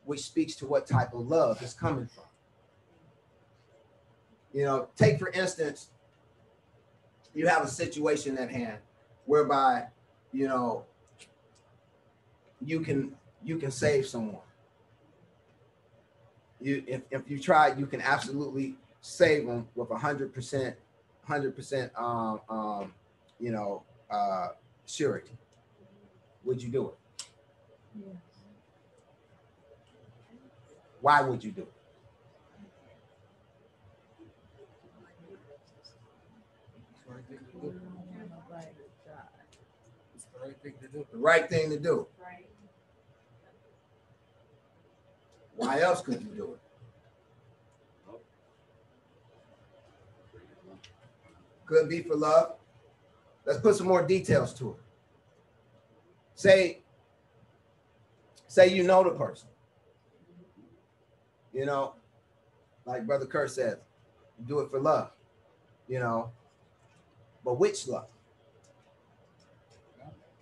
which 0.05 0.23
speaks 0.23 0.57
to 0.57 0.67
what 0.67 0.89
type 0.89 1.15
of 1.15 1.29
love 1.29 1.63
is 1.63 1.73
coming 1.73 2.09
from. 2.09 2.25
You 4.53 4.65
know, 4.65 4.89
take 4.97 5.21
for 5.21 5.29
instance, 5.29 5.91
you 7.35 7.47
have 7.47 7.63
a 7.63 7.69
situation 7.69 8.37
at 8.39 8.51
hand 8.51 8.79
whereby, 9.27 9.85
you 10.33 10.49
know, 10.49 10.87
you 12.61 12.81
can 12.81 13.15
you 13.45 13.59
can 13.59 13.71
save 13.71 14.07
someone. 14.07 14.41
You, 16.61 16.83
if, 16.87 17.03
if 17.11 17.31
you 17.31 17.39
try, 17.39 17.75
you 17.75 17.87
can 17.87 18.01
absolutely 18.01 18.77
save 19.01 19.47
them 19.47 19.69
with 19.75 19.91
a 19.91 19.97
hundred 19.97 20.33
percent, 20.33 20.77
hundred 21.25 21.55
percent, 21.55 21.93
um, 21.97 22.41
um, 22.49 22.93
you 23.39 23.51
know, 23.53 23.83
uh, 24.11 24.49
surety. 24.87 25.33
Would 26.45 26.63
you 26.63 26.71
do 26.71 26.89
it? 26.89 27.27
Yes. 27.99 28.17
Why 31.01 31.21
would 31.21 31.45
you 31.45 31.51
do 31.51 31.63
it? 31.63 31.69
We 37.07 37.71
don't 37.71 37.81
want 37.95 38.31
nobody 38.31 38.67
to 38.67 39.11
die. 39.11 39.23
It's 40.15 40.25
the 40.25 40.41
right 40.41 40.57
thing 40.63 40.73
to 40.83 40.89
do. 40.89 41.07
The 41.13 41.19
right 41.19 41.49
thing 41.49 41.71
to 41.71 41.79
do. 41.79 42.07
Right. 42.21 42.47
Why 45.57 45.81
else 45.81 46.03
could 46.03 46.21
you 46.21 46.29
do 46.29 46.55
it? 46.55 46.61
Could 51.67 51.89
be 51.89 52.03
for 52.03 52.17
love. 52.17 52.57
Let's 53.47 53.61
put 53.61 53.77
some 53.77 53.87
more 53.87 54.07
details 54.07 54.53
to 54.55 54.71
it. 54.71 54.77
Say, 56.35 56.83
say 58.47 58.69
you 58.69 58.83
know 58.83 59.03
the 59.03 59.11
person. 59.11 59.49
You 61.53 61.67
know, 61.67 61.95
like 62.85 63.07
Brother 63.07 63.27
Kurt 63.27 63.57
you 63.57 63.77
do 64.47 64.61
it 64.61 64.71
for 64.71 64.81
love. 64.81 65.11
You 65.89 66.01
know, 66.01 66.31
but 67.45 67.59
which 67.59 67.87
love? 67.87 68.07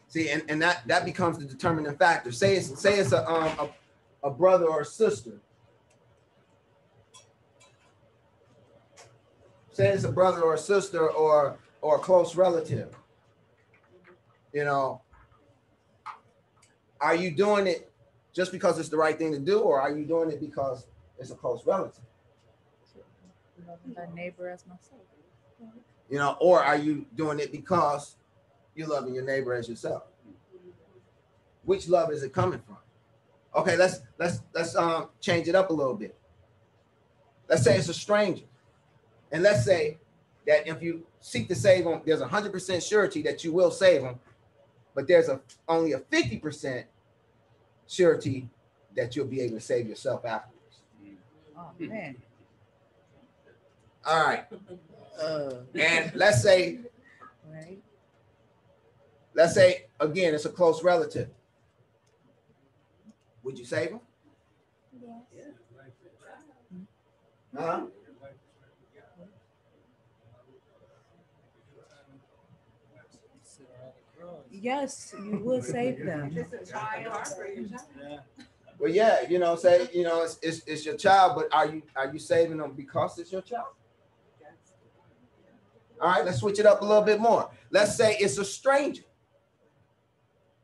See, 0.08 0.30
and, 0.30 0.42
and 0.48 0.60
that 0.62 0.86
that 0.86 1.04
becomes 1.04 1.38
the 1.38 1.44
determining 1.44 1.96
factor. 1.96 2.32
Say 2.32 2.56
it's 2.56 2.80
say 2.80 2.98
it's 2.98 3.12
a 3.12 3.28
um 3.28 3.44
a, 3.58 3.70
a 4.22 4.30
brother 4.30 4.66
or 4.66 4.82
a 4.82 4.84
sister. 4.84 5.40
Say 9.72 9.88
it's 9.88 10.04
a 10.04 10.12
brother 10.12 10.42
or 10.42 10.54
a 10.54 10.58
sister 10.58 11.08
or 11.08 11.58
or 11.80 11.96
a 11.96 11.98
close 11.98 12.36
relative. 12.36 12.94
You 14.52 14.64
know, 14.64 15.00
are 17.00 17.14
you 17.14 17.30
doing 17.30 17.66
it 17.66 17.90
just 18.32 18.52
because 18.52 18.78
it's 18.78 18.90
the 18.90 18.96
right 18.96 19.18
thing 19.18 19.32
to 19.32 19.38
do, 19.38 19.60
or 19.60 19.80
are 19.80 19.90
you 19.90 20.04
doing 20.04 20.30
it 20.30 20.40
because 20.40 20.86
it's 21.18 21.30
a 21.30 21.34
close 21.34 21.66
relative? 21.66 22.04
Loving 23.66 24.14
neighbor 24.14 24.48
as 24.48 24.66
myself. 24.66 25.00
You 26.10 26.18
know, 26.18 26.36
or 26.40 26.62
are 26.62 26.76
you 26.76 27.06
doing 27.16 27.40
it 27.40 27.50
because 27.50 28.16
you're 28.74 28.88
loving 28.88 29.14
your 29.14 29.24
neighbor 29.24 29.54
as 29.54 29.68
yourself? 29.68 30.02
Which 31.64 31.88
love 31.88 32.12
is 32.12 32.22
it 32.22 32.32
coming 32.34 32.60
from? 32.60 32.76
Okay, 33.54 33.76
let's 33.76 34.00
let's 34.18 34.40
let's 34.54 34.74
um 34.76 35.08
change 35.20 35.48
it 35.48 35.54
up 35.54 35.70
a 35.70 35.72
little 35.72 35.94
bit. 35.94 36.16
Let's 37.48 37.62
say 37.64 37.76
it's 37.76 37.88
a 37.88 37.94
stranger, 37.94 38.44
and 39.30 39.42
let's 39.42 39.64
say 39.64 39.98
that 40.46 40.66
if 40.66 40.82
you 40.82 41.04
seek 41.20 41.48
to 41.48 41.54
save 41.54 41.84
them, 41.84 42.00
there's 42.06 42.20
a 42.22 42.28
hundred 42.28 42.52
percent 42.52 42.82
surety 42.82 43.20
that 43.22 43.44
you 43.44 43.52
will 43.52 43.70
save 43.70 44.02
them, 44.02 44.18
but 44.94 45.06
there's 45.06 45.28
a 45.28 45.40
only 45.68 45.92
a 45.92 45.98
fifty 45.98 46.38
percent 46.38 46.86
surety 47.86 48.48
that 48.96 49.14
you'll 49.16 49.26
be 49.26 49.40
able 49.40 49.56
to 49.56 49.60
save 49.60 49.86
yourself 49.88 50.24
afterwards. 50.24 50.78
Oh, 51.56 51.70
man. 51.78 52.16
All 54.04 54.24
right, 54.24 54.44
Uh, 55.20 55.54
and 55.74 56.12
let's 56.14 56.42
say 56.42 56.80
right? 57.52 57.78
let's 59.34 59.54
say 59.54 59.84
again 60.00 60.34
it's 60.34 60.44
a 60.46 60.50
close 60.50 60.82
relative. 60.82 61.28
Would 63.44 63.58
you 63.58 63.64
save 63.64 63.90
them? 63.90 64.00
Huh? 67.56 67.82
Sit 73.42 73.66
around 73.68 73.92
the 73.96 74.20
cross. 74.24 74.44
Yes, 74.50 75.14
you 75.22 75.38
will 75.38 75.62
save 75.62 76.04
them. 76.04 76.34
Just 76.34 76.52
a 76.52 76.72
child 76.72 77.26
for 77.28 77.46
your 77.46 77.68
child. 77.68 77.82
Yeah. 78.00 78.18
Well, 78.78 78.90
yeah, 78.90 79.28
you 79.28 79.38
know, 79.38 79.54
say 79.56 79.88
you 79.92 80.02
know 80.02 80.22
it's, 80.22 80.38
it's 80.42 80.62
it's 80.66 80.84
your 80.84 80.96
child, 80.96 81.34
but 81.36 81.54
are 81.54 81.66
you 81.66 81.82
are 81.94 82.12
you 82.12 82.18
saving 82.18 82.56
them 82.56 82.72
because 82.72 83.18
it's 83.18 83.30
your 83.30 83.42
child? 83.42 83.74
All 86.00 86.08
right, 86.10 86.24
let's 86.24 86.38
switch 86.38 86.58
it 86.58 86.66
up 86.66 86.82
a 86.82 86.84
little 86.84 87.02
bit 87.02 87.20
more. 87.20 87.48
Let's 87.70 87.96
say 87.96 88.16
it's 88.18 88.36
a 88.38 88.44
stranger. 88.44 89.04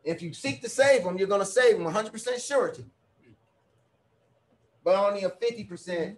If 0.08 0.22
you 0.22 0.32
seek 0.32 0.62
to 0.62 0.70
save 0.70 1.04
them, 1.04 1.18
you're 1.18 1.28
going 1.28 1.42
to 1.42 1.46
save 1.46 1.76
them 1.76 1.86
100% 1.86 2.46
surety, 2.48 2.86
but 4.82 4.94
only 4.96 5.24
a 5.24 5.28
50% 5.28 6.16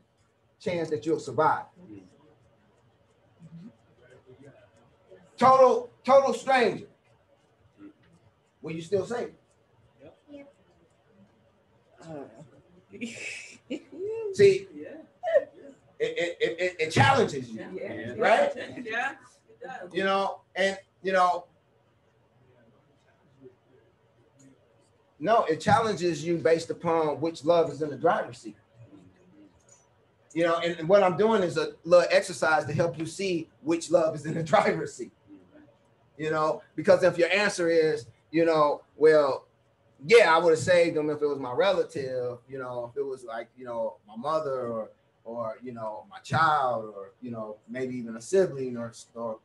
chance 0.61 0.91
that 0.91 1.05
you'll 1.05 1.19
survive. 1.19 1.65
Total 5.37 5.91
total 6.05 6.35
stranger. 6.35 6.87
Will 8.63 8.73
you 8.73 8.83
still 8.83 9.05
save? 9.07 9.33
them? 10.01 10.45
Uh, 12.01 12.97
See, 14.33 14.69
Yeah. 14.73 14.89
it, 15.35 15.49
it, 15.99 16.37
it, 16.41 16.61
it- 16.61 16.77
it 16.79 16.91
challenges 16.91 17.51
you. 17.51 17.59
Yeah. 17.75 18.13
Right? 18.17 18.53
Yeah, 18.57 19.13
it 19.13 19.61
does. 19.61 19.93
you 19.95 20.05
know, 20.05 20.43
and 20.55 20.79
you 21.03 21.13
know, 21.13 21.47
no, 25.21 25.45
it 25.45 25.61
challenges 25.61 26.25
you 26.25 26.39
based 26.39 26.71
upon 26.71 27.21
which 27.21 27.45
love 27.45 27.71
is 27.71 27.83
in 27.83 27.91
the 27.91 27.97
driver's 27.97 28.39
seat. 28.39 28.57
You 30.33 30.45
know, 30.45 30.59
and, 30.59 30.79
and 30.79 30.89
what 30.89 31.03
I'm 31.03 31.17
doing 31.17 31.43
is 31.43 31.59
a 31.59 31.73
little 31.85 32.07
exercise 32.11 32.65
to 32.65 32.73
help 32.73 32.99
you 32.99 33.05
see 33.05 33.49
which 33.63 33.91
love 33.91 34.15
is 34.15 34.25
in 34.25 34.35
the 34.35 34.43
driver's 34.55 34.95
seat. 34.95 35.13
You 36.17 36.31
know, 36.31 36.63
because 36.75 37.03
if 37.03 37.19
your 37.19 37.31
answer 37.31 37.69
is, 37.69 38.07
you 38.31 38.45
know, 38.45 38.83
well, 38.97 39.47
yeah, 40.07 40.35
I 40.35 40.39
would 40.39 40.51
have 40.51 40.59
saved 40.59 40.97
them 40.97 41.11
if 41.11 41.21
it 41.21 41.27
was 41.27 41.39
my 41.39 41.53
relative, 41.53 42.39
you 42.49 42.59
know, 42.59 42.91
if 42.91 42.99
it 42.99 43.05
was 43.05 43.25
like, 43.25 43.49
you 43.59 43.65
know, 43.65 43.97
my 44.09 44.17
mother 44.17 44.69
or 44.69 44.91
or 45.25 45.59
you 45.63 45.73
know, 45.73 46.05
my 46.11 46.19
child 46.19 46.95
or 46.97 47.13
you 47.21 47.31
know, 47.31 47.57
maybe 47.69 47.95
even 47.97 48.17
a 48.17 48.21
sibling 48.21 48.77
or 48.77 48.93
or 49.15 49.39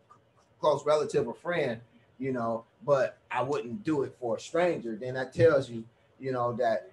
close 0.59 0.85
relative 0.85 1.27
or 1.27 1.33
friend, 1.33 1.81
you 2.19 2.32
know, 2.32 2.65
but 2.86 3.17
I 3.32 3.41
wouldn't 3.43 3.84
do 3.84 4.04
it 4.04 4.15
for 4.19 4.38
a 4.38 4.39
stranger, 4.39 4.95
then 4.95 5.15
that 5.15 5.34
tells 5.34 5.69
you, 5.69 5.84
you 6.19 6.32
know, 6.32 6.54
that 6.54 6.91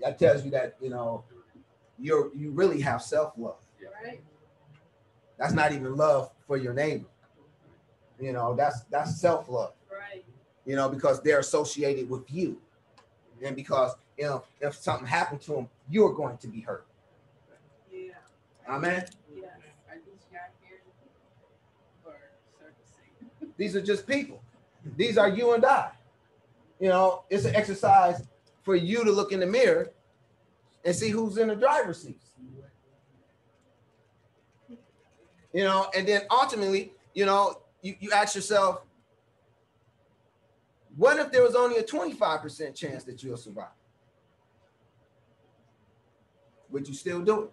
that 0.00 0.18
tells 0.18 0.44
you 0.44 0.50
that, 0.52 0.76
you 0.80 0.90
know, 0.90 1.24
you're 1.98 2.34
you 2.34 2.50
really 2.50 2.80
have 2.80 3.02
self-love. 3.02 3.56
Right? 4.04 4.20
That's 5.38 5.52
not 5.52 5.72
even 5.72 5.96
love 5.96 6.30
for 6.46 6.56
your 6.56 6.72
neighbor. 6.72 7.06
You 8.18 8.32
know, 8.32 8.54
that's 8.54 8.82
that's 8.84 9.20
self-love, 9.20 9.72
Right. 9.90 10.24
you 10.66 10.76
know, 10.76 10.88
because 10.88 11.22
they're 11.22 11.38
associated 11.40 12.08
with 12.08 12.30
you. 12.30 12.60
And 13.42 13.56
because 13.56 13.94
you 14.18 14.24
know, 14.24 14.44
if 14.60 14.74
something 14.74 15.06
happened 15.06 15.40
to 15.42 15.52
them, 15.52 15.68
you're 15.88 16.12
going 16.12 16.36
to 16.38 16.48
be 16.48 16.60
hurt. 16.60 16.86
Yeah. 17.90 18.12
Amen. 18.68 19.06
Yes. 19.34 19.46
Are 19.88 19.96
these 19.96 20.26
y'all 20.30 20.40
here 20.62 20.80
for 22.04 22.14
servicing? 22.58 23.49
These 23.60 23.76
are 23.76 23.82
just 23.82 24.06
people. 24.06 24.42
These 24.96 25.18
are 25.18 25.28
you 25.28 25.52
and 25.52 25.62
I. 25.66 25.90
You 26.80 26.88
know, 26.88 27.24
it's 27.28 27.44
an 27.44 27.54
exercise 27.54 28.26
for 28.62 28.74
you 28.74 29.04
to 29.04 29.12
look 29.12 29.32
in 29.32 29.40
the 29.40 29.46
mirror 29.46 29.90
and 30.82 30.96
see 30.96 31.10
who's 31.10 31.36
in 31.36 31.48
the 31.48 31.54
driver's 31.54 32.00
seat. 32.02 32.22
You 35.52 35.64
know, 35.64 35.90
and 35.94 36.08
then 36.08 36.22
ultimately, 36.30 36.94
you 37.12 37.26
know, 37.26 37.60
you, 37.82 37.96
you 38.00 38.12
ask 38.12 38.34
yourself, 38.34 38.80
what 40.96 41.18
if 41.18 41.30
there 41.30 41.42
was 41.42 41.54
only 41.54 41.76
a 41.76 41.82
25% 41.82 42.74
chance 42.74 43.04
that 43.04 43.22
you'll 43.22 43.36
survive? 43.36 43.66
Would 46.70 46.88
you 46.88 46.94
still 46.94 47.20
do 47.20 47.42
it? 47.42 47.50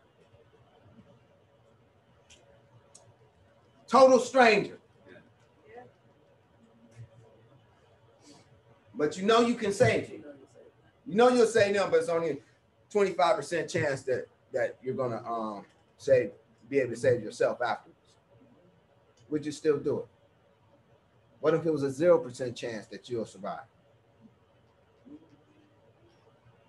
Total 3.89 4.20
stranger. 4.20 4.80
But 8.98 9.18
you 9.18 9.26
know 9.26 9.41
you 9.41 9.56
can 9.56 9.72
save 9.72 10.10
you. 10.10 10.24
You 11.06 11.16
know 11.16 11.30
you'll 11.30 11.48
save 11.48 11.76
them, 11.76 11.89
but 11.89 12.00
it's 12.00 12.10
only 12.10 12.32
a 12.32 12.38
25% 12.93 13.72
chance 13.72 14.02
that 14.04 14.28
that 14.54 14.78
you're 14.82 14.95
gonna 14.95 15.22
um 15.30 15.66
save 15.98 16.32
be 16.70 16.80
able 16.80 16.91
to 16.91 16.98
save 16.98 17.24
yourself 17.24 17.62
afterwards. 17.62 17.98
Would 19.30 19.45
you 19.45 19.52
still 19.52 19.78
do 19.78 20.00
it? 20.00 20.06
What 21.39 21.54
if 21.54 21.66
it 21.66 21.72
was 21.72 21.84
a 21.84 21.91
zero 21.91 22.18
percent 22.18 22.56
chance 22.56 22.88
that 22.88 23.10
you'll 23.10 23.26
survive? 23.26 23.66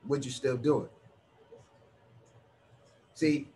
Would 0.06 0.24
you 0.24 0.30
still 0.30 0.56
do 0.56 0.82
it? 0.82 0.90
See, 3.14 3.48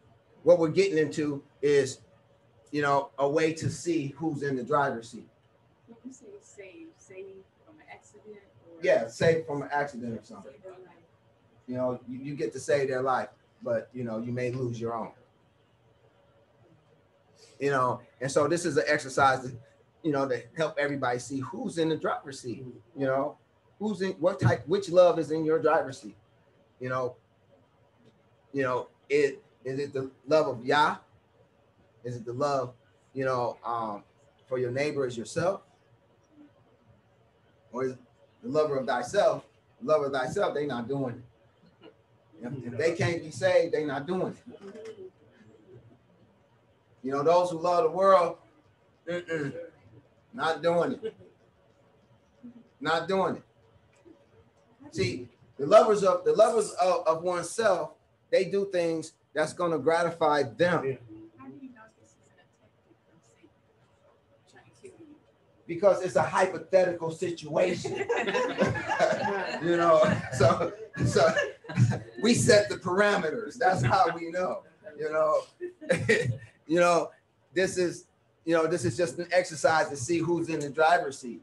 what 0.43 0.59
we're 0.59 0.69
getting 0.69 0.99
into 0.99 1.43
is, 1.61 2.01
you 2.73 2.83
know, 2.83 3.11
a 3.19 3.29
way 3.29 3.53
to 3.55 3.71
see 3.71 4.09
who's 4.17 4.43
in 4.43 4.57
the 4.57 4.65
driver's 4.65 5.11
seat. 5.11 5.29
You 6.05 6.13
say 6.13 6.27
save, 6.41 6.87
save 6.97 7.45
from 7.65 7.77
an 7.77 7.87
accident 7.93 8.43
or? 8.69 8.72
Yeah, 8.83 9.09
save 9.09 9.47
from 9.47 9.63
an 9.63 9.69
accident 9.73 10.19
or 10.19 10.25
something. 10.25 10.53
You 11.67 11.77
know, 11.77 12.01
you, 12.09 12.19
you 12.19 12.35
get 12.35 12.53
to 12.53 12.61
save 12.61 12.89
their 12.89 13.03
life. 13.03 13.29
but 13.63 13.89
you 13.95 14.05
know, 14.05 14.19
you 14.19 14.33
may 14.33 14.51
lose 14.51 14.81
your 14.81 14.95
own. 14.95 15.13
You 17.61 17.71
know, 17.71 18.01
and 18.21 18.31
so 18.31 18.49
this 18.49 18.67
is 18.67 18.77
an 18.77 18.85
exercise 18.89 19.41
to, 19.45 19.53
you 20.03 20.11
know, 20.11 20.29
to 20.29 20.43
help 20.57 20.77
everybody 20.79 21.21
see 21.21 21.39
who's 21.39 21.79
in 21.79 21.89
the 21.89 21.97
driver's 21.97 22.41
seat. 22.41 22.65
You 22.97 23.07
know, 23.07 23.37
who's 23.79 24.03
in 24.03 24.13
what 24.13 24.41
type, 24.41 24.67
which 24.67 24.89
love 24.91 25.19
is 25.19 25.31
in 25.31 25.45
your 25.45 25.61
driver's 25.61 26.01
seat. 26.01 26.17
You 26.81 26.89
know, 26.89 27.15
you 28.53 28.63
know, 28.65 28.89
it 29.09 29.43
is 29.65 29.79
it 29.79 29.93
the 29.93 30.11
love 30.27 30.49
of 30.49 30.65
Yah? 30.67 30.97
Is 32.05 32.17
it 32.17 32.25
the 32.25 32.33
love, 32.33 32.75
you 33.15 33.25
know, 33.25 33.59
um, 33.65 34.03
for 34.49 34.59
your 34.59 34.73
neighbor 34.73 35.07
as 35.07 35.17
yourself? 35.17 35.63
Or 37.71 37.85
is 37.85 37.95
the 38.43 38.49
lover 38.49 38.77
of 38.77 38.87
thyself, 38.87 39.45
lover 39.83 40.07
of 40.07 40.13
thyself, 40.13 40.55
they 40.55 40.67
not 40.67 40.89
doing 40.89 41.15
it. 41.15 41.23
If, 42.43 42.73
if 42.73 42.79
they 42.79 42.93
can't 42.93 43.23
be 43.23 43.31
saved, 43.31 43.75
they 43.75 43.85
not 43.85 44.07
doing 44.07 44.37
it. 44.49 45.13
You 47.03 47.13
know, 47.13 47.23
those 47.23 47.51
who 47.51 47.59
love 47.59 47.85
the 47.85 47.91
world, 47.91 48.37
not 50.33 50.63
doing 50.63 50.93
it. 50.93 51.15
Not 52.81 53.09
doing 53.09 53.37
it. 53.37 53.43
See, 54.93 55.29
the 55.59 55.67
lovers 55.67 56.03
of 56.03 56.25
the 56.25 56.33
lovers 56.33 56.71
of, 56.73 57.07
of 57.07 57.23
oneself, 57.23 57.93
they 58.31 58.45
do 58.45 58.69
things 58.71 59.13
that's 59.33 59.53
gonna 59.53 59.79
gratify 59.79 60.43
them. 60.43 60.99
How 61.39 61.47
do 61.47 61.59
you 61.61 61.71
know 61.71 61.87
this 62.01 62.11
isn't 62.11 62.33
a 62.37 62.45
tactic 62.61 62.91
from 63.07 63.19
Satan 63.25 63.49
trying 64.51 64.65
to 64.65 64.71
kill 64.81 64.91
you? 64.99 65.17
Because 65.75 66.03
it's 66.03 66.17
a 66.17 66.23
hypothetical 66.23 67.11
situation. 67.11 67.93
you 69.63 69.77
know, 69.77 70.03
so 70.33 70.73
so 71.07 71.27
we 72.23 72.35
set 72.35 72.69
the 72.69 72.77
parameters. 72.77 73.57
That's 73.57 73.83
how 73.83 74.07
we 74.15 74.31
know. 74.31 74.63
You 74.99 75.11
know, 75.11 75.43
you 76.67 76.81
know, 76.81 77.11
this 77.55 77.79
is 77.79 78.05
you 78.45 78.55
know 78.55 78.67
this 78.67 78.85
is 78.85 78.97
just 78.97 79.19
an 79.19 79.29
exercise 79.33 79.89
to 79.89 79.97
see 79.97 80.19
who's 80.19 80.51
in 80.51 80.61
the 80.61 80.69
driver's 80.69 81.19
seat. 81.19 81.41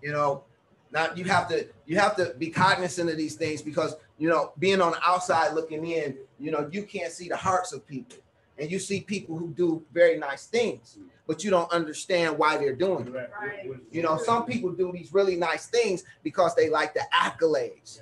You 0.00 0.12
know, 0.12 0.44
now 0.92 1.08
you 1.16 1.24
have 1.24 1.48
to 1.48 1.66
you 1.86 1.98
have 1.98 2.14
to 2.16 2.34
be 2.38 2.50
cognizant 2.50 3.10
of 3.10 3.16
these 3.16 3.34
things 3.34 3.62
because 3.62 3.96
you 4.16 4.28
know 4.28 4.52
being 4.60 4.80
on 4.80 4.92
the 4.92 5.00
outside 5.04 5.54
looking 5.54 5.84
in, 5.86 6.16
you 6.38 6.52
know, 6.52 6.68
you 6.70 6.84
can't 6.84 7.12
see 7.12 7.28
the 7.28 7.36
hearts 7.36 7.72
of 7.72 7.84
people, 7.84 8.18
and 8.58 8.70
you 8.70 8.78
see 8.78 9.00
people 9.00 9.36
who 9.36 9.48
do 9.48 9.82
very 9.92 10.18
nice 10.18 10.46
things, 10.46 10.98
but 11.26 11.42
you 11.42 11.50
don't 11.50 11.70
understand 11.72 12.38
why 12.38 12.56
they're 12.56 12.74
doing 12.74 13.08
it. 13.08 13.12
Right. 13.12 13.70
You 13.90 14.02
know, 14.02 14.16
some 14.16 14.44
people 14.46 14.72
do 14.72 14.92
these 14.92 15.12
really 15.12 15.36
nice 15.36 15.66
things 15.66 16.04
because 16.22 16.54
they 16.54 16.68
like 16.70 16.94
the 16.94 17.02
accolades. 17.12 18.00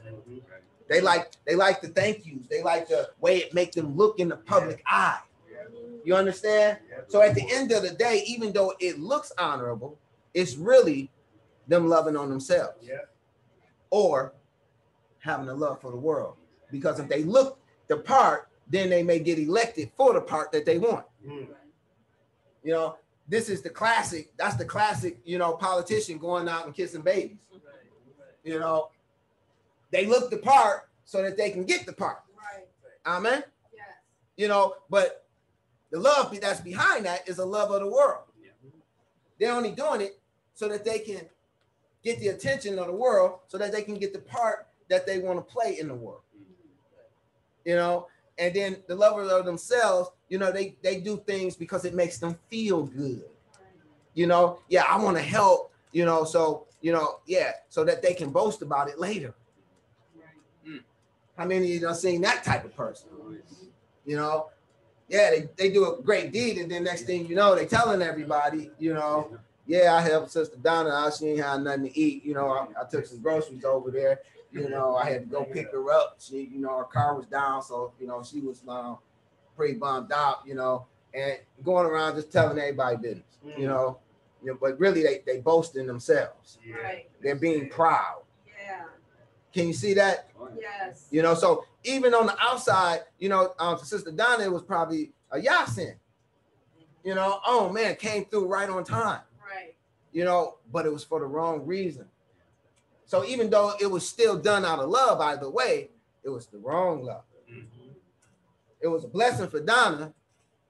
They 0.89 1.01
like 1.01 1.33
they 1.47 1.55
like 1.55 1.81
the 1.81 1.89
thank 1.89 2.27
yous. 2.27 2.47
They 2.49 2.63
like 2.63 2.89
the 2.89 3.11
way 3.21 3.39
it 3.39 3.55
make 3.55 3.73
them 3.73 3.97
look 3.97 4.19
in 4.19 4.29
the 4.29 4.37
public 4.37 4.83
eye. 4.87 5.21
You 6.05 6.15
understand? 6.15 6.79
So 7.09 7.23
at 7.23 7.35
the 7.35 7.51
end 7.51 7.73
of 7.73 7.83
the 7.83 7.91
day, 7.91 8.23
even 8.27 8.53
though 8.53 8.75
it 8.79 9.01
looks 9.01 9.33
honorable, 9.39 9.99
it's 10.35 10.57
really 10.57 11.11
them 11.67 11.89
loving 11.89 12.17
on 12.17 12.29
themselves 12.29 12.77
Yeah. 12.83 12.99
or 13.89 14.35
having 15.21 15.49
a 15.49 15.55
love 15.55 15.81
for 15.81 15.91
the 15.91 15.97
world. 15.97 16.37
Because 16.71 17.01
if 17.01 17.09
they 17.09 17.25
look 17.25 17.59
the 17.89 17.97
part, 17.97 18.49
then 18.69 18.91
they 18.91 19.03
may 19.03 19.19
get 19.19 19.39
elected 19.39 19.91
for 19.97 20.13
the 20.13 20.21
part 20.21 20.53
that 20.53 20.67
they 20.67 20.77
want. 20.79 21.07
Mm. 21.27 21.49
You 22.63 22.73
know, 22.73 22.97
this 23.29 23.49
is 23.49 23.63
the 23.63 23.71
classic. 23.71 24.33
That's 24.37 24.57
the 24.57 24.65
classic, 24.65 25.19
you 25.25 25.39
know, 25.39 25.55
politician 25.55 26.19
going 26.19 26.49
out 26.49 26.67
and 26.67 26.75
kissing 26.75 27.03
babies. 27.03 27.39
You 28.43 28.59
know, 28.59 28.91
they 29.91 30.07
look 30.07 30.31
the 30.31 30.37
part 30.37 30.89
so 31.05 31.23
that 31.23 31.37
they 31.37 31.51
can 31.51 31.65
get 31.65 31.87
the 31.87 31.93
part. 31.93 32.23
Right. 32.37 32.67
Amen. 33.07 33.43
Yes. 33.73 33.87
You 34.37 34.49
know, 34.49 34.75
but 34.91 35.27
the 35.91 35.99
love 35.99 36.39
that's 36.41 36.61
behind 36.61 37.07
that 37.07 37.27
is 37.29 37.39
a 37.39 37.45
love 37.45 37.71
of 37.71 37.81
the 37.81 37.89
world. 37.91 38.25
They're 39.39 39.53
only 39.53 39.73
doing 39.73 40.01
it 40.01 40.21
so 40.55 40.69
that 40.69 40.85
they 40.85 40.99
can 41.01 41.23
get 42.05 42.21
the 42.21 42.29
attention 42.29 42.79
of 42.79 42.87
the 42.87 42.93
world, 42.93 43.41
so 43.49 43.59
that 43.59 43.73
they 43.73 43.83
can 43.83 43.95
get 43.95 44.13
the 44.13 44.19
part 44.19 44.67
that 44.89 45.07
they 45.07 45.19
want 45.19 45.39
to 45.39 45.53
play 45.53 45.79
in 45.81 45.89
the 45.89 45.95
world. 45.95 46.21
Mm-hmm. 46.37 47.69
You 47.69 47.77
know, 47.77 48.07
and 48.39 48.55
then 48.55 48.77
the 48.87 48.95
lovers 48.95 49.31
of 49.31 49.45
themselves, 49.45 50.11
you 50.29 50.39
know, 50.39 50.51
they 50.51 50.77
they 50.83 51.01
do 51.01 51.23
things 51.27 51.57
because 51.57 51.85
it 51.85 51.95
makes 51.95 52.19
them 52.19 52.39
feel 52.51 52.85
good. 52.85 53.23
You 54.15 54.27
know, 54.27 54.61
yeah, 54.69 54.85
I 54.89 55.03
want 55.03 55.17
to 55.17 55.23
help. 55.23 55.73
You 55.93 56.05
know, 56.05 56.25
so 56.25 56.67
you 56.81 56.93
know, 56.93 57.21
yeah, 57.27 57.53
so 57.69 57.85
that 57.85 58.03
they 58.03 58.15
can 58.15 58.31
boast 58.31 58.63
about 58.63 58.89
it 58.89 58.99
later. 58.99 59.35
How 61.37 61.47
many 61.47 61.65
of 61.65 61.71
you 61.71 61.81
done 61.81 61.95
seen 61.95 62.21
that 62.21 62.45
type 62.45 62.65
of 62.65 62.77
person? 62.77 63.09
You 64.05 64.17
know, 64.17 64.51
yeah, 65.09 65.31
they, 65.31 65.49
they 65.57 65.71
do 65.71 65.93
a 65.93 66.03
great 66.03 66.33
deed, 66.33 66.59
and 66.59 66.71
then 66.71 66.85
next 66.85 67.03
thing 67.03 67.27
you 67.27 67.35
know, 67.35 67.55
they 67.55 67.67
telling 67.67 68.03
everybody, 68.03 68.71
you 68.79 68.95
know, 68.95 69.39
yeah, 69.67 69.95
I 69.95 70.01
helped 70.03 70.31
Sister 70.31 70.57
Donna 70.63 70.91
out. 70.91 71.15
She 71.15 71.29
ain't 71.29 71.41
had 71.45 71.63
nothing 71.63 71.85
to 71.85 71.99
eat. 71.99 72.25
You 72.25 72.35
know, 72.35 72.49
I, 72.49 72.83
I 72.83 72.85
took 72.89 73.07
some 73.07 73.21
groceries 73.21 73.65
over 73.65 73.91
there. 73.91 74.21
You 74.55 74.69
know, 74.69 74.95
I 74.95 75.11
had 75.11 75.23
to 75.23 75.27
go 75.27 75.45
pick 75.45 75.73
her 75.73 75.91
up. 75.91 76.19
She, 76.21 76.49
you 76.53 76.61
know, 76.61 76.79
her 76.79 76.85
car 76.85 77.17
was 77.17 77.27
down, 77.27 77.61
so 77.63 77.93
you 77.99 78.07
know, 78.07 78.23
she 78.23 78.41
was 78.41 78.63
um, 78.69 78.99
pretty 79.57 79.75
bummed 79.75 80.13
out. 80.13 80.43
You 80.47 80.55
know, 80.55 80.87
and 81.13 81.39
going 81.65 81.87
around 81.87 82.15
just 82.15 82.31
telling 82.31 82.59
everybody 82.59 82.97
business. 82.97 83.39
You 83.59 83.67
know, 83.67 83.99
you 84.43 84.53
know, 84.53 84.59
but 84.61 84.79
really 84.79 85.03
they 85.03 85.23
they 85.27 85.41
boasting 85.41 85.87
themselves. 85.87 86.59
Right. 86.83 87.09
They're 87.21 87.35
being 87.35 87.69
proud. 87.69 88.23
Yeah. 88.47 88.85
Can 89.53 89.67
you 89.67 89.73
see 89.73 89.93
that? 89.95 90.31
Yes. 90.59 91.09
You 91.11 91.23
know, 91.23 91.35
so 91.35 91.65
even 91.83 92.15
on 92.15 92.27
the 92.27 92.37
outside, 92.41 93.01
you 93.19 93.29
know, 93.29 93.55
um, 93.59 93.79
Sister 93.79 94.13
Donna 94.13 94.51
was 94.51 94.63
probably 94.63 95.13
a 95.33 95.39
Yasin. 95.39 95.95
You 97.03 97.15
know, 97.15 97.41
oh 97.45 97.71
man, 97.71 97.97
came 97.97 98.25
through 98.27 98.47
right 98.47 98.69
on 98.69 98.85
time. 98.85 99.21
Right. 99.43 99.75
You 100.13 100.25
know, 100.25 100.59
but 100.73 100.87
it 100.87 100.93
was 100.93 101.03
for 101.03 101.19
the 101.19 101.27
wrong 101.27 101.67
reason. 101.67 102.07
So 103.07 103.25
even 103.25 103.51
though 103.51 103.75
it 103.81 103.87
was 103.87 104.09
still 104.09 104.37
done 104.37 104.65
out 104.65 104.79
of 104.79 104.89
love, 104.89 105.21
either 105.21 105.51
way, 105.51 105.91
it 106.23 106.31
was 106.31 106.47
the 106.47 106.59
wrong 106.59 107.05
love. 107.05 107.25
It 108.81 108.89
was 108.89 109.05
a 109.05 109.09
blessing 109.09 109.49
for 109.49 109.61
Donna, 109.61 110.13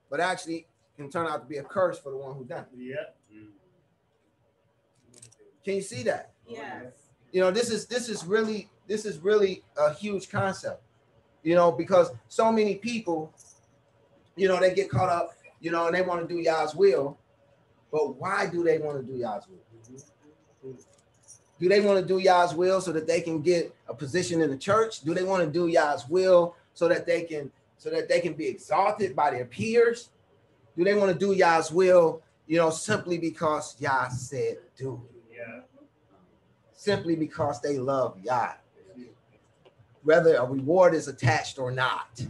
but 0.09 0.19
actually 0.19 0.67
can 0.95 1.09
turn 1.09 1.27
out 1.27 1.41
to 1.41 1.47
be 1.47 1.57
a 1.57 1.63
curse 1.63 1.99
for 1.99 2.11
the 2.11 2.17
one 2.17 2.35
who 2.35 2.45
done 2.45 2.65
it. 2.73 2.79
Yeah. 2.79 2.95
Can 5.63 5.75
you 5.75 5.81
see 5.81 6.03
that? 6.03 6.31
Yes. 6.47 6.93
you 7.31 7.41
know 7.41 7.51
this 7.51 7.69
is 7.69 7.85
this 7.87 8.07
is 8.07 8.25
really 8.25 8.69
this 8.87 9.05
is 9.05 9.17
really 9.19 9.63
a 9.77 9.93
huge 9.93 10.29
concept 10.29 10.81
you 11.43 11.53
know 11.53 11.69
because 11.71 12.11
so 12.29 12.49
many 12.49 12.75
people 12.75 13.33
you 14.37 14.47
know 14.47 14.57
they 14.59 14.73
get 14.73 14.89
caught 14.89 15.09
up 15.09 15.31
you 15.59 15.69
know 15.69 15.87
and 15.87 15.95
they 15.95 16.01
want 16.01 16.21
to 16.21 16.33
do 16.33 16.39
Yah's 16.39 16.75
will 16.75 17.17
but 17.91 18.15
why 18.17 18.47
do 18.47 18.63
they 18.63 18.77
want 18.77 18.97
to 18.99 19.11
do 19.11 19.17
Yah's 19.17 19.43
will 19.49 20.75
do 21.59 21.69
they 21.69 21.79
want 21.81 21.99
to 21.99 22.05
do 22.05 22.19
Yah's 22.19 22.53
will 22.53 22.81
so 22.81 22.91
that 22.91 23.07
they 23.07 23.21
can 23.21 23.41
get 23.41 23.73
a 23.87 23.93
position 23.93 24.41
in 24.41 24.49
the 24.49 24.57
church 24.57 25.01
do 25.01 25.13
they 25.13 25.23
want 25.23 25.43
to 25.43 25.49
do 25.49 25.67
Yah's 25.67 26.07
will 26.09 26.55
so 26.73 26.87
that 26.87 27.05
they 27.05 27.23
can 27.23 27.51
so 27.77 27.89
that 27.89 28.07
they 28.09 28.19
can 28.19 28.33
be 28.33 28.47
exalted 28.47 29.15
by 29.15 29.31
their 29.31 29.45
peers 29.45 30.09
do 30.77 30.83
they 30.83 30.93
want 30.93 31.11
to 31.11 31.17
do 31.17 31.33
Yah's 31.33 31.71
will 31.71 32.21
you 32.47 32.57
know 32.57 32.69
simply 32.69 33.17
because 33.17 33.75
Yah 33.79 34.07
said 34.09 34.57
do 34.77 35.01
Yeah. 35.31 35.61
simply 36.73 37.15
because 37.15 37.61
they 37.61 37.77
love 37.77 38.19
Yah, 38.23 38.53
whether 40.03 40.35
a 40.35 40.45
reward 40.45 40.93
is 40.93 41.07
attached 41.07 41.57
or 41.57 41.71
not. 41.71 42.21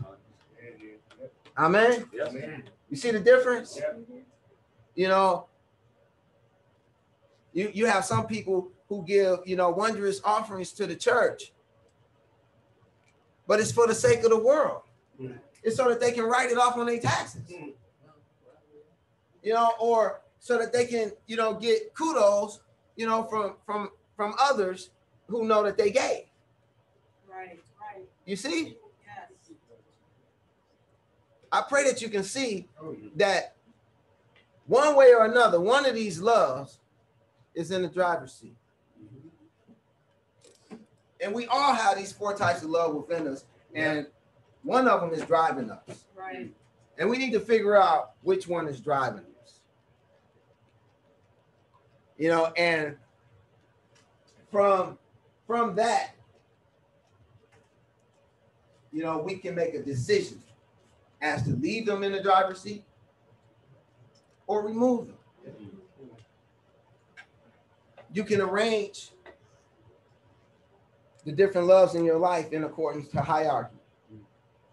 Amen. 1.57 2.05
Man. 2.34 2.63
You 2.89 2.97
see 2.97 3.11
the 3.11 3.19
difference? 3.19 3.78
Yeah. 3.78 3.93
You 4.95 5.07
know, 5.09 5.47
you 7.53 7.69
you 7.73 7.86
have 7.86 8.05
some 8.05 8.28
people 8.28 8.71
who 8.90 9.04
give 9.06 9.40
you 9.46 9.56
know 9.56 9.70
wondrous 9.70 10.22
offerings 10.24 10.72
to 10.74 10.86
the 10.88 10.96
church, 10.96 11.52
but 13.48 13.60
it's 13.60 13.72
for 13.72 13.88
the 13.88 13.96
sake 13.96 14.24
of 14.24 14.30
the 14.30 14.40
world. 14.40 14.82
Mm. 15.22 15.40
It's 15.64 15.76
so 15.78 15.90
that 15.90 16.00
they 16.00 16.12
can 16.12 16.26
write 16.26 16.52
it 16.52 16.58
off 16.58 16.78
on 16.78 16.86
their 16.86 17.00
taxes. 17.00 17.42
Mm. 17.52 17.74
You 19.42 19.54
know, 19.54 19.72
or 19.80 20.22
so 20.40 20.58
that 20.58 20.72
they 20.74 20.86
can 20.86 21.12
you 21.28 21.36
know 21.36 21.54
get 21.54 21.94
kudos 21.94 22.62
you 22.96 23.06
know 23.08 23.24
from 23.24 23.56
from 23.66 23.90
from 24.16 24.34
others 24.40 24.90
who 25.28 25.46
know 25.46 25.64
that 25.64 25.78
they 25.78 25.92
gave. 25.92 26.26
Right. 27.30 27.60
Right. 27.82 28.06
You 28.26 28.36
see, 28.36 28.78
Yes. 29.06 29.58
I 31.52 31.64
pray 31.68 31.84
that 31.86 32.02
you 32.02 32.10
can 32.10 32.24
see 32.24 32.68
Oh, 32.82 32.96
that 33.16 33.56
one 34.68 34.96
way 34.96 35.14
or 35.14 35.26
another, 35.26 35.60
one 35.60 35.86
of 35.86 35.96
these 35.96 36.20
loves 36.20 36.80
is 37.54 37.72
in 37.72 37.82
the 37.82 37.88
driver's 37.88 38.34
seat. 38.34 38.56
And 41.22 41.34
we 41.34 41.47
all 41.47 41.74
have 41.74 41.97
these 41.97 42.11
four 42.11 42.36
types 42.36 42.63
of 42.63 42.70
love 42.70 42.93
within 42.93 43.28
us, 43.28 43.45
and 43.74 44.05
one 44.63 44.88
of 44.88 45.01
them 45.01 45.13
is 45.13 45.26
driving 45.26 45.70
us. 45.72 46.05
Right. 46.16 46.53
And 46.97 47.09
we 47.09 47.18
need 47.18 47.32
to 47.34 47.39
figure 47.39 47.76
out 47.76 48.11
which 48.22 48.47
one 48.47 48.68
is 48.68 48.80
driving 48.80 49.24
us. 49.43 49.59
You 52.18 52.30
know, 52.30 52.45
and 52.57 52.97
from 54.51 54.97
from 55.45 55.76
that, 55.76 56.16
you 58.91 59.03
know, 59.03 59.20
we 59.20 59.36
can 59.36 59.55
make 59.55 59.74
a 59.74 59.84
decision 59.84 60.41
as 61.22 61.43
to 61.43 61.51
leave 61.51 61.86
them 61.86 62.03
in 62.03 62.11
the 62.11 62.22
driver's 62.22 62.61
seat 62.61 62.84
or 64.47 64.66
remove 64.66 65.07
them. 65.07 65.18
You 68.13 68.24
can 68.24 68.39
arrange 68.39 69.11
the 71.26 71.32
different 71.32 71.67
loves 71.67 71.95
in 71.95 72.05
your 72.05 72.19
life 72.19 72.53
in 72.53 72.63
accordance 72.63 73.09
to 73.09 73.21
hierarchy. 73.21 73.76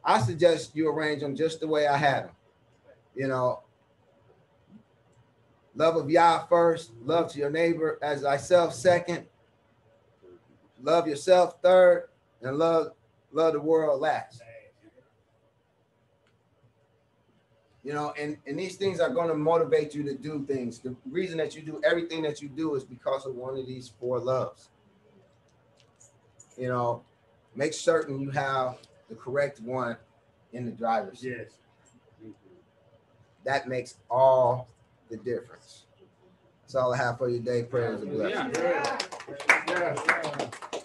I 0.05 0.21
suggest 0.21 0.77
you 0.77 0.89
arrange 0.89 1.23
them 1.23 1.35
just 1.35 1.61
the 1.61 1.67
way 1.67 1.87
I 1.87 1.97
had 1.97 2.25
them. 2.25 2.35
You 3.15 3.29
know, 3.29 3.63
love 5.75 5.97
of 5.97 6.11
Yah 6.11 6.47
first, 6.47 6.93
love 7.05 7.33
to 7.33 7.39
your 7.39 7.51
neighbor 7.51 7.99
as 8.03 8.23
thyself 8.23 8.75
second, 8.75 9.27
love 10.83 11.07
yourself 11.07 11.57
third, 11.63 12.09
and 12.43 12.59
love 12.59 12.93
love 13.33 13.55
the 13.55 13.61
world 13.61 14.01
last. 14.01 14.43
You 17.85 17.93
know, 17.93 18.15
and, 18.17 18.37
and 18.47 18.57
these 18.57 18.77
things 18.77 19.01
are 19.01 19.11
going 19.11 19.29
to 19.29 19.35
motivate 19.35 19.93
you 19.93 20.05
to 20.05 20.15
do 20.15 20.45
things. 20.47 20.79
The 20.79 20.95
reason 21.11 21.37
that 21.39 21.57
you 21.57 21.63
do 21.63 21.81
everything 21.85 22.23
that 22.23 22.41
you 22.41 22.49
do 22.49 22.77
is 22.77 22.85
because 22.85 23.27
of 23.27 23.35
one 23.35 23.59
of 23.59 23.67
these 23.67 23.91
four 23.99 24.21
loves. 24.21 24.69
You 26.57 26.69
know, 26.69 27.03
make 27.55 27.75
certain 27.75 28.21
you 28.21 28.31
have 28.31 28.79
the 29.09 29.15
correct 29.15 29.61
one 29.61 29.97
in 30.53 30.65
the 30.65 30.73
driver's 30.73 31.21
seat. 31.21 31.31
Yes. 31.31 32.33
That 33.45 33.69
makes 33.69 33.97
all 34.11 34.69
the 35.11 35.17
difference. 35.17 35.85
That's 36.63 36.75
all 36.75 36.95
I 36.95 36.97
have 36.97 37.19
for 37.19 37.29
you 37.29 37.39
today. 37.39 37.65
Prayers 37.65 38.03
and 38.03 38.13
blessings. 38.13 38.57
Yeah. 38.59 38.99
Yeah. 39.69 40.79